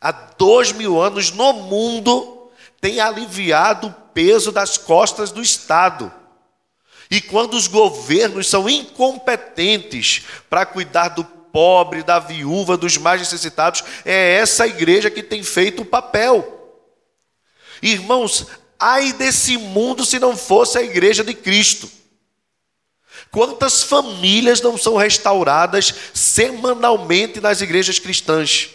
[0.00, 6.12] há dois mil anos no mundo, tem aliviado o peso das costas do Estado.
[7.10, 13.84] E quando os governos são incompetentes para cuidar do pobre, da viúva, dos mais necessitados.
[14.04, 16.56] É essa igreja que tem feito o papel.
[17.82, 18.46] Irmãos,
[18.78, 21.90] ai desse mundo se não fosse a igreja de Cristo.
[23.30, 28.70] Quantas famílias não são restauradas semanalmente nas igrejas cristãs?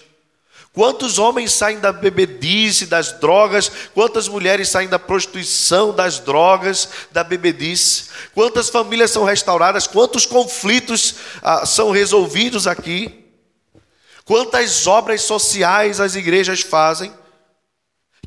[0.76, 3.72] Quantos homens saem da bebedice, das drogas?
[3.94, 8.10] Quantas mulheres saem da prostituição, das drogas, da bebedice?
[8.34, 9.88] Quantas famílias são restauradas?
[9.88, 13.24] Quantos conflitos ah, são resolvidos aqui?
[14.26, 17.14] Quantas obras sociais as igrejas fazem?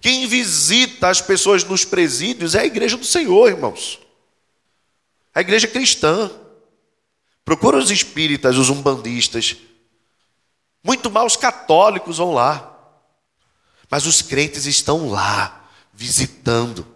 [0.00, 3.98] Quem visita as pessoas nos presídios é a igreja do Senhor, irmãos.
[5.34, 6.30] A igreja cristã.
[7.44, 9.56] Procura os espíritas, os umbandistas
[10.88, 12.74] muito mal os católicos vão lá.
[13.90, 16.86] Mas os crentes estão lá, visitando.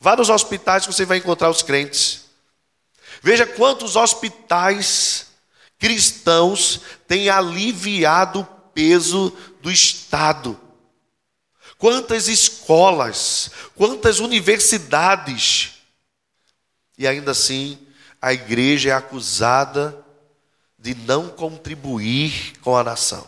[0.00, 2.24] Vá nos hospitais que você vai encontrar os crentes.
[3.22, 5.26] Veja quantos hospitais
[5.78, 10.58] cristãos têm aliviado o peso do Estado.
[11.76, 15.72] Quantas escolas, quantas universidades.
[16.96, 17.78] E ainda assim,
[18.22, 19.99] a igreja é acusada
[20.80, 23.26] de não contribuir com a nação.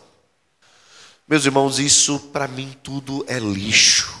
[1.27, 4.13] Meus irmãos, isso para mim tudo é lixo.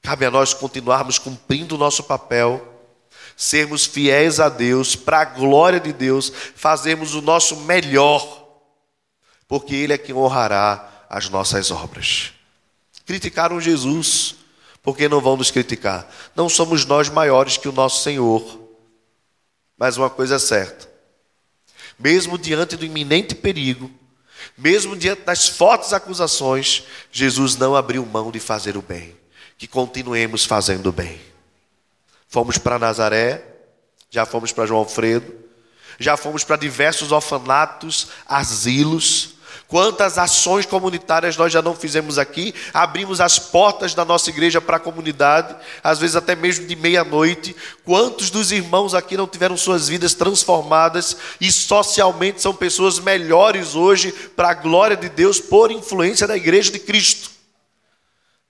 [0.00, 2.64] Cabe a nós continuarmos cumprindo o nosso papel,
[3.36, 8.46] sermos fiéis a Deus, para a glória de Deus, fazermos o nosso melhor,
[9.48, 12.32] porque Ele é quem honrará as nossas obras.
[13.04, 14.36] Criticaram Jesus,
[14.80, 16.08] porque não vão nos criticar?
[16.36, 18.60] Não somos nós maiores que o nosso Senhor.
[19.76, 20.88] Mas uma coisa é certa:
[21.98, 23.90] mesmo diante do iminente perigo,
[24.56, 29.16] mesmo diante das fortes acusações, Jesus não abriu mão de fazer o bem.
[29.58, 31.18] Que continuemos fazendo o bem.
[32.28, 33.42] Fomos para Nazaré,
[34.10, 35.34] já fomos para João Alfredo,
[35.98, 39.35] já fomos para diversos orfanatos, asilos,
[39.68, 42.54] Quantas ações comunitárias nós já não fizemos aqui?
[42.72, 47.56] Abrimos as portas da nossa igreja para a comunidade, às vezes até mesmo de meia-noite.
[47.84, 54.12] Quantos dos irmãos aqui não tiveram suas vidas transformadas e socialmente são pessoas melhores hoje
[54.12, 57.30] para a glória de Deus por influência da igreja de Cristo?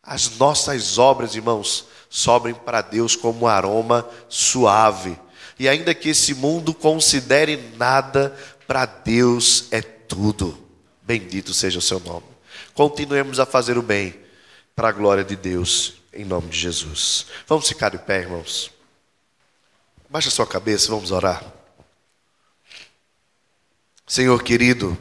[0.03, 5.19] As nossas obras, irmãos, sobem para Deus como um aroma suave.
[5.59, 8.37] E ainda que esse mundo considere nada,
[8.69, 10.66] para Deus é tudo.
[11.07, 12.27] Bendito seja o seu nome.
[12.75, 14.19] Continuemos a fazer o bem
[14.75, 17.27] para a glória de Deus, em nome de Jesus.
[17.47, 18.73] Vamos ficar de pé, irmãos.
[20.11, 21.45] Baixa sua cabeça, vamos orar.
[24.05, 24.99] Senhor querido,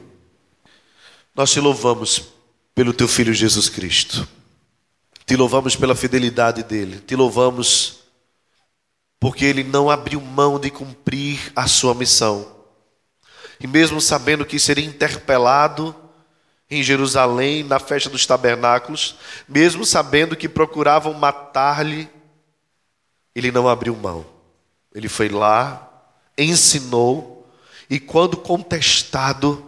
[1.33, 2.21] nós te louvamos
[2.75, 4.27] pelo teu filho Jesus Cristo.
[5.25, 6.99] Te louvamos pela fidelidade dele.
[6.99, 8.01] Te louvamos
[9.19, 12.54] porque ele não abriu mão de cumprir a sua missão
[13.59, 15.95] e mesmo sabendo que seria interpelado
[16.69, 19.15] em Jerusalém, na festa dos tabernáculos,
[19.47, 22.09] mesmo sabendo que procuravam matar-lhe,
[23.35, 24.25] ele não abriu mão.
[24.93, 25.89] Ele foi lá,
[26.37, 27.47] ensinou,
[27.89, 29.63] e quando contestado,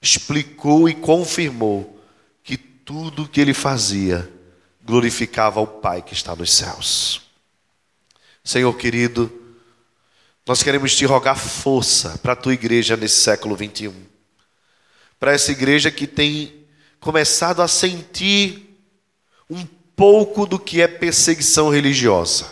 [0.00, 2.00] explicou e confirmou
[2.42, 4.28] que tudo que ele fazia
[4.84, 7.22] glorificava o Pai que está nos céus.
[8.42, 9.41] Senhor querido,
[10.46, 13.94] nós queremos te rogar força para a tua igreja nesse século 21.
[15.18, 16.66] Para essa igreja que tem
[16.98, 18.76] começado a sentir
[19.48, 19.64] um
[19.94, 22.50] pouco do que é perseguição religiosa.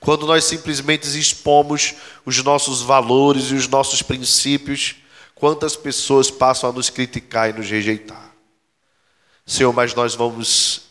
[0.00, 1.94] Quando nós simplesmente expomos
[2.24, 4.96] os nossos valores e os nossos princípios,
[5.34, 8.34] quantas pessoas passam a nos criticar e nos rejeitar.
[9.46, 10.82] Senhor, mas nós vamos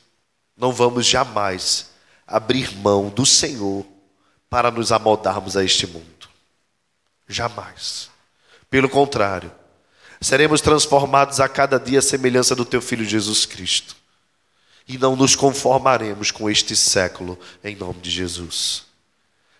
[0.57, 1.89] não vamos jamais
[2.25, 3.85] abrir mão do Senhor
[4.55, 6.29] para nos amoldarmos a este mundo.
[7.27, 8.09] Jamais.
[8.69, 9.51] Pelo contrário,
[10.21, 13.97] seremos transformados a cada dia à semelhança do teu filho Jesus Cristo.
[14.87, 18.85] E não nos conformaremos com este século, em nome de Jesus.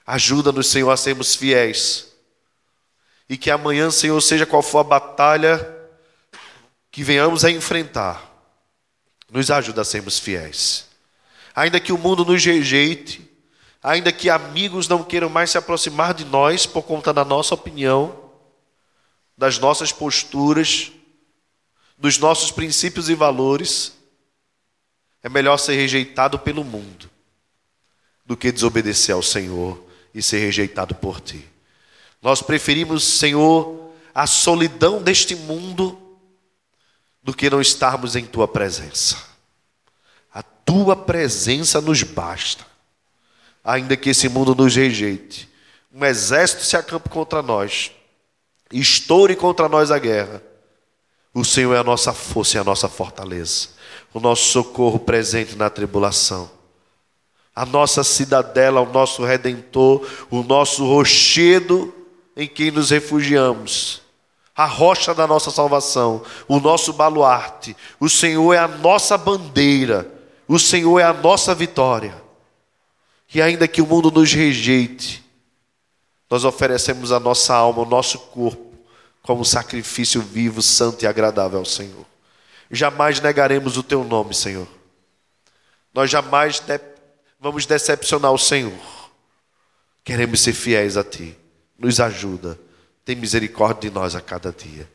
[0.07, 2.13] Ajuda-nos, Senhor, a sermos fiéis.
[3.27, 5.77] E que amanhã, Senhor, seja qual for a batalha
[6.89, 8.33] que venhamos a enfrentar,
[9.29, 10.85] nos ajuda a sermos fiéis.
[11.53, 13.24] Ainda que o mundo nos rejeite,
[13.85, 18.19] ainda que amigos não queiram mais se aproximar de nós por conta da nossa opinião,
[19.37, 20.91] das nossas posturas,
[21.95, 23.93] dos nossos princípios e valores,
[25.21, 27.07] é melhor ser rejeitado pelo mundo
[28.25, 29.79] do que desobedecer ao Senhor
[30.15, 31.47] e ser rejeitado por ti.
[32.23, 36.17] Nós preferimos, Senhor, a solidão deste mundo
[37.21, 39.15] do que não estarmos em tua presença.
[40.33, 42.74] A tua presença nos basta
[43.65, 45.49] ainda que esse mundo nos rejeite.
[45.91, 47.91] Um exército se acampe contra nós,
[48.71, 50.43] estoure contra nós a guerra.
[51.33, 53.69] O Senhor é a nossa força e a nossa fortaleza,
[54.13, 56.49] o nosso socorro presente na tribulação,
[57.55, 61.93] a nossa cidadela, o nosso redentor, o nosso rochedo
[62.37, 64.01] em quem nos refugiamos,
[64.55, 67.75] a rocha da nossa salvação, o nosso baluarte.
[67.99, 70.09] O Senhor é a nossa bandeira,
[70.47, 72.24] o Senhor é a nossa vitória
[73.35, 75.21] que ainda que o mundo nos rejeite,
[76.29, 78.73] nós oferecemos a nossa alma, o nosso corpo,
[79.21, 82.05] como sacrifício vivo, santo e agradável ao Senhor.
[82.71, 84.65] Jamais negaremos o teu nome, Senhor.
[85.93, 86.79] Nós jamais de
[87.37, 88.71] vamos decepcionar o Senhor.
[90.01, 91.37] Queremos ser fiéis a ti.
[91.77, 92.57] Nos ajuda.
[93.03, 94.89] Tem misericórdia de nós a cada dia.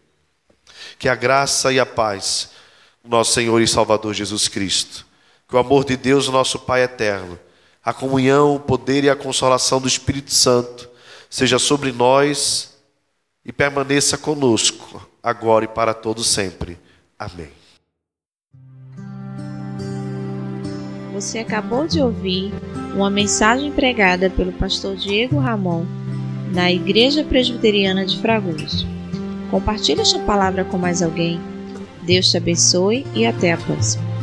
[0.99, 2.53] Que a graça e a paz,
[3.05, 5.05] nosso Senhor e Salvador Jesus Cristo,
[5.47, 7.39] que o amor de Deus, nosso Pai eterno,
[7.91, 10.89] a comunhão, o poder e a consolação do Espírito Santo
[11.29, 12.79] seja sobre nós
[13.45, 16.79] e permaneça conosco, agora e para todo sempre.
[17.19, 17.51] Amém.
[21.13, 22.53] Você acabou de ouvir
[22.95, 25.85] uma mensagem pregada pelo pastor Diego Ramon
[26.55, 28.87] na Igreja Presbiteriana de Fragoso.
[29.51, 31.41] Compartilhe esta palavra com mais alguém.
[32.03, 34.20] Deus te abençoe e até a próxima.